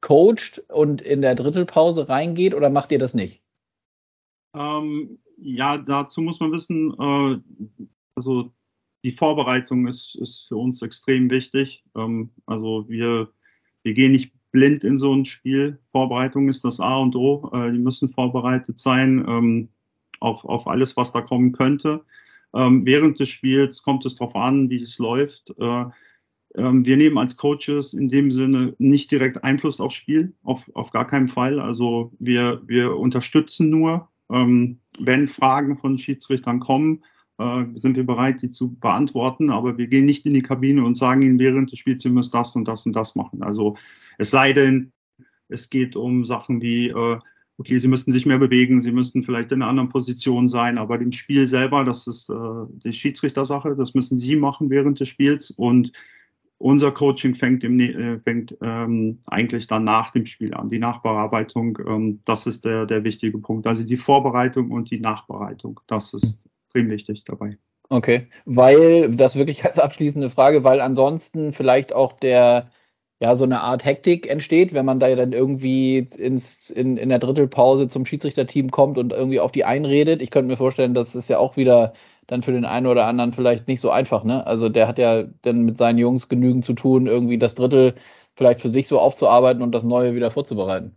coacht 0.00 0.62
und 0.68 1.00
in 1.00 1.22
der 1.22 1.34
Drittelpause 1.34 2.08
reingeht 2.08 2.54
oder 2.54 2.70
macht 2.70 2.92
ihr 2.92 2.98
das 2.98 3.14
nicht? 3.14 3.42
Ähm, 4.54 5.18
ja, 5.38 5.78
dazu 5.78 6.20
muss 6.20 6.40
man 6.40 6.52
wissen, 6.52 6.94
äh, 6.98 7.86
also 8.14 8.52
die 9.04 9.12
Vorbereitung 9.12 9.86
ist, 9.86 10.16
ist 10.16 10.46
für 10.48 10.56
uns 10.56 10.82
extrem 10.82 11.30
wichtig. 11.30 11.84
Ähm, 11.96 12.30
also 12.46 12.84
wir, 12.88 13.28
wir 13.82 13.94
gehen 13.94 14.12
nicht 14.12 14.32
blind 14.50 14.84
in 14.84 14.98
so 14.98 15.12
ein 15.12 15.24
Spiel. 15.24 15.78
Vorbereitung 15.92 16.48
ist 16.48 16.64
das 16.64 16.80
A 16.80 16.98
und 16.98 17.14
O. 17.14 17.50
Äh, 17.52 17.72
die 17.72 17.78
müssen 17.78 18.10
vorbereitet 18.10 18.78
sein 18.78 19.24
ähm, 19.28 19.68
auf, 20.20 20.44
auf 20.44 20.66
alles, 20.66 20.96
was 20.96 21.12
da 21.12 21.20
kommen 21.20 21.52
könnte. 21.52 22.04
Ähm, 22.54 22.84
während 22.86 23.20
des 23.20 23.28
Spiels 23.28 23.82
kommt 23.82 24.06
es 24.06 24.16
darauf 24.16 24.34
an, 24.34 24.70
wie 24.70 24.82
es 24.82 24.98
läuft. 24.98 25.54
Äh, 25.58 25.84
ähm, 26.54 26.84
wir 26.84 26.96
nehmen 26.96 27.18
als 27.18 27.36
Coaches 27.36 27.92
in 27.92 28.08
dem 28.08 28.32
Sinne 28.32 28.74
nicht 28.78 29.10
direkt 29.10 29.44
Einfluss 29.44 29.80
aufs 29.80 29.96
Spiel, 29.96 30.32
auf, 30.42 30.68
auf 30.74 30.90
gar 30.90 31.06
keinen 31.06 31.28
Fall. 31.28 31.60
Also 31.60 32.12
wir, 32.18 32.62
wir 32.66 32.96
unterstützen 32.96 33.70
nur, 33.70 34.08
ähm, 34.30 34.78
wenn 34.98 35.28
Fragen 35.28 35.76
von 35.76 35.98
Schiedsrichtern 35.98 36.58
kommen 36.58 37.04
äh, 37.38 37.64
sind 37.76 37.96
wir 37.96 38.04
bereit, 38.04 38.42
die 38.42 38.50
zu 38.50 38.74
beantworten, 38.74 39.50
aber 39.50 39.78
wir 39.78 39.86
gehen 39.86 40.04
nicht 40.04 40.26
in 40.26 40.34
die 40.34 40.42
Kabine 40.42 40.84
und 40.84 40.96
sagen 40.96 41.22
ihnen 41.22 41.38
während 41.38 41.72
des 41.72 41.78
Spiels, 41.78 42.02
sie 42.02 42.10
müssen 42.10 42.32
das 42.32 42.54
und 42.56 42.66
das 42.66 42.84
und 42.86 42.94
das 42.94 43.14
machen. 43.14 43.42
Also 43.42 43.76
es 44.18 44.30
sei 44.30 44.52
denn, 44.52 44.92
es 45.48 45.70
geht 45.70 45.96
um 45.96 46.24
Sachen 46.24 46.60
wie, 46.60 46.88
äh, 46.88 47.18
okay, 47.58 47.78
sie 47.78 47.88
müssten 47.88 48.12
sich 48.12 48.26
mehr 48.26 48.38
bewegen, 48.38 48.80
sie 48.80 48.92
müssten 48.92 49.24
vielleicht 49.24 49.52
in 49.52 49.62
einer 49.62 49.70
anderen 49.70 49.88
Position 49.88 50.48
sein, 50.48 50.78
aber 50.78 50.98
dem 50.98 51.12
Spiel 51.12 51.46
selber, 51.46 51.84
das 51.84 52.06
ist 52.06 52.28
äh, 52.28 52.34
die 52.84 52.92
Schiedsrichtersache, 52.92 53.74
das 53.76 53.94
müssen 53.94 54.18
sie 54.18 54.36
machen 54.36 54.70
während 54.70 55.00
des 55.00 55.08
Spiels 55.08 55.50
und 55.50 55.92
unser 56.58 56.90
Coaching 56.90 57.36
fängt, 57.36 57.62
im, 57.62 57.78
äh, 57.78 58.18
fängt 58.18 58.56
ähm, 58.60 59.20
eigentlich 59.26 59.68
dann 59.68 59.84
nach 59.84 60.10
dem 60.10 60.26
Spiel 60.26 60.54
an. 60.54 60.68
Die 60.68 60.80
Nachbearbeitung, 60.80 61.78
ähm, 61.86 62.20
das 62.24 62.48
ist 62.48 62.64
der, 62.64 62.84
der 62.84 63.04
wichtige 63.04 63.38
Punkt. 63.38 63.68
Also 63.68 63.84
die 63.84 63.96
Vorbereitung 63.96 64.72
und 64.72 64.90
die 64.90 64.98
Nachbereitung, 64.98 65.78
das 65.86 66.14
ist 66.14 66.48
extrem 66.68 66.90
wichtig 66.90 67.24
dabei. 67.24 67.58
Okay, 67.90 68.28
weil 68.44 69.10
das 69.14 69.36
wirklich 69.36 69.64
als 69.64 69.78
abschließende 69.78 70.28
Frage, 70.28 70.62
weil 70.62 70.80
ansonsten 70.80 71.52
vielleicht 71.52 71.94
auch 71.94 72.12
der, 72.12 72.70
ja, 73.20 73.34
so 73.34 73.44
eine 73.44 73.60
Art 73.60 73.84
Hektik 73.84 74.28
entsteht, 74.28 74.74
wenn 74.74 74.84
man 74.84 75.00
da 75.00 75.14
dann 75.16 75.32
irgendwie 75.32 75.98
ins, 75.98 76.68
in, 76.68 76.98
in 76.98 77.08
der 77.08 77.18
Drittelpause 77.18 77.88
zum 77.88 78.04
Schiedsrichterteam 78.04 78.70
kommt 78.70 78.98
und 78.98 79.12
irgendwie 79.12 79.40
auf 79.40 79.52
die 79.52 79.64
einredet. 79.64 80.20
Ich 80.20 80.30
könnte 80.30 80.48
mir 80.48 80.58
vorstellen, 80.58 80.92
das 80.92 81.14
ist 81.14 81.30
ja 81.30 81.38
auch 81.38 81.56
wieder 81.56 81.94
dann 82.26 82.42
für 82.42 82.52
den 82.52 82.66
einen 82.66 82.86
oder 82.86 83.06
anderen 83.06 83.32
vielleicht 83.32 83.68
nicht 83.68 83.80
so 83.80 83.90
einfach, 83.90 84.22
ne? 84.22 84.46
Also 84.46 84.68
der 84.68 84.86
hat 84.86 84.98
ja 84.98 85.22
dann 85.42 85.62
mit 85.62 85.78
seinen 85.78 85.98
Jungs 85.98 86.28
genügend 86.28 86.66
zu 86.66 86.74
tun, 86.74 87.06
irgendwie 87.06 87.38
das 87.38 87.54
Drittel 87.54 87.94
vielleicht 88.36 88.60
für 88.60 88.68
sich 88.68 88.86
so 88.86 89.00
aufzuarbeiten 89.00 89.62
und 89.62 89.72
das 89.74 89.82
Neue 89.82 90.14
wieder 90.14 90.30
vorzubereiten. 90.30 90.94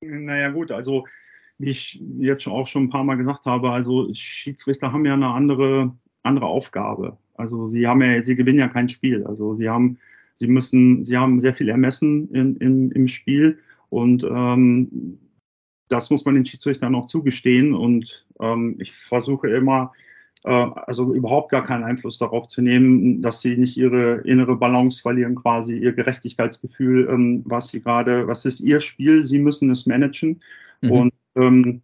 Naja, 0.00 0.50
gut, 0.50 0.72
also 0.72 1.04
wie 1.58 1.70
ich 1.70 2.00
jetzt 2.18 2.46
auch 2.46 2.66
schon 2.66 2.84
ein 2.84 2.90
paar 2.90 3.04
Mal 3.04 3.16
gesagt 3.16 3.46
habe, 3.46 3.70
also 3.70 4.08
Schiedsrichter 4.12 4.92
haben 4.92 5.04
ja 5.04 5.14
eine 5.14 5.28
andere, 5.28 5.94
andere 6.22 6.46
Aufgabe. 6.46 7.16
Also 7.34 7.66
sie 7.66 7.86
haben 7.86 8.02
ja, 8.02 8.22
sie 8.22 8.36
gewinnen 8.36 8.58
ja 8.58 8.68
kein 8.68 8.88
Spiel. 8.88 9.24
Also 9.24 9.54
sie 9.54 9.68
haben, 9.68 9.98
sie 10.34 10.46
müssen, 10.46 11.04
sie 11.04 11.16
haben 11.16 11.40
sehr 11.40 11.54
viel 11.54 11.68
Ermessen 11.68 12.30
in, 12.32 12.56
in, 12.56 12.90
im 12.90 13.08
Spiel 13.08 13.58
und 13.88 14.24
ähm, 14.24 15.18
das 15.88 16.10
muss 16.10 16.24
man 16.24 16.34
den 16.34 16.44
Schiedsrichtern 16.44 16.94
auch 16.94 17.06
zugestehen. 17.06 17.74
Und 17.74 18.26
ähm, 18.40 18.76
ich 18.78 18.92
versuche 18.92 19.48
immer, 19.48 19.92
äh, 20.44 20.50
also 20.50 21.14
überhaupt 21.14 21.50
gar 21.50 21.64
keinen 21.64 21.84
Einfluss 21.84 22.18
darauf 22.18 22.48
zu 22.48 22.62
nehmen, 22.62 23.22
dass 23.22 23.40
sie 23.40 23.56
nicht 23.56 23.76
ihre 23.76 24.18
innere 24.22 24.56
Balance 24.56 25.00
verlieren, 25.00 25.36
quasi 25.36 25.78
ihr 25.78 25.92
Gerechtigkeitsgefühl, 25.92 27.08
ähm, 27.10 27.42
was 27.44 27.68
sie 27.68 27.80
gerade, 27.80 28.26
was 28.26 28.44
ist 28.44 28.60
ihr 28.60 28.80
Spiel, 28.80 29.22
sie 29.22 29.38
müssen 29.38 29.70
es 29.70 29.86
managen. 29.86 30.40
Mhm. 30.80 30.90
Und 30.90 31.12
ähm, 31.36 31.82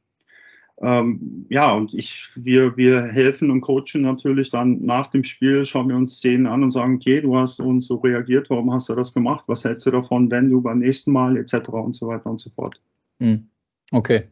ähm, 0.82 1.46
ja, 1.48 1.72
und 1.72 1.94
ich, 1.94 2.30
wir, 2.34 2.76
wir 2.76 3.02
helfen 3.02 3.52
und 3.52 3.60
coachen 3.60 4.02
natürlich 4.02 4.50
dann 4.50 4.84
nach 4.84 5.06
dem 5.06 5.22
Spiel, 5.22 5.64
schauen 5.64 5.88
wir 5.88 5.96
uns 5.96 6.16
Szenen 6.16 6.46
an 6.46 6.64
und 6.64 6.72
sagen, 6.72 6.96
okay, 6.96 7.20
du 7.20 7.36
hast 7.36 7.60
uns 7.60 7.86
so 7.86 7.96
reagiert, 7.96 8.50
warum 8.50 8.72
hast 8.72 8.88
du 8.88 8.94
das 8.96 9.14
gemacht? 9.14 9.44
Was 9.46 9.64
hältst 9.64 9.86
du 9.86 9.92
davon, 9.92 10.30
wenn 10.30 10.50
du 10.50 10.60
beim 10.60 10.80
nächsten 10.80 11.12
Mal 11.12 11.36
etc. 11.36 11.68
und 11.68 11.94
so 11.94 12.08
weiter 12.08 12.26
und 12.26 12.40
so 12.40 12.50
fort. 12.50 12.80
Hm. 13.20 13.48
Okay. 13.92 14.24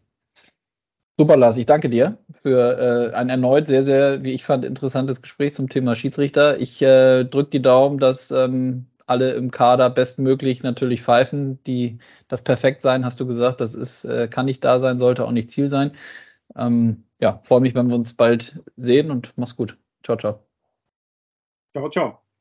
Super, 1.16 1.36
Lars, 1.36 1.56
ich 1.56 1.66
danke 1.66 1.88
dir 1.88 2.18
für 2.42 3.12
äh, 3.12 3.14
ein 3.14 3.28
erneut 3.28 3.68
sehr, 3.68 3.84
sehr, 3.84 4.24
wie 4.24 4.32
ich 4.32 4.42
fand, 4.42 4.64
interessantes 4.64 5.22
Gespräch 5.22 5.54
zum 5.54 5.68
Thema 5.68 5.94
Schiedsrichter. 5.94 6.58
Ich 6.58 6.82
äh, 6.82 7.24
drücke 7.24 7.50
die 7.50 7.62
Daumen, 7.62 7.98
dass 7.98 8.30
ähm, 8.30 8.86
alle 9.10 9.32
im 9.32 9.50
Kader 9.50 9.90
bestmöglich 9.90 10.62
natürlich 10.62 11.02
pfeifen. 11.02 11.62
Die, 11.64 11.98
das 12.28 12.42
Perfektsein, 12.44 13.04
hast 13.04 13.20
du 13.20 13.26
gesagt, 13.26 13.60
das 13.60 13.74
ist, 13.74 14.04
äh, 14.04 14.28
kann 14.28 14.46
nicht 14.46 14.64
da 14.64 14.80
sein, 14.80 14.98
sollte 14.98 15.26
auch 15.26 15.32
nicht 15.32 15.50
Ziel 15.50 15.68
sein. 15.68 15.92
Ähm, 16.56 17.04
ja, 17.20 17.40
freue 17.44 17.60
mich, 17.60 17.74
wenn 17.74 17.88
wir 17.88 17.96
uns 17.96 18.14
bald 18.14 18.62
sehen 18.76 19.10
und 19.10 19.32
mach's 19.36 19.56
gut. 19.56 19.78
Ciao, 20.04 20.16
ciao. 20.18 20.44
Ciao, 21.72 21.88
ciao. 21.90 22.19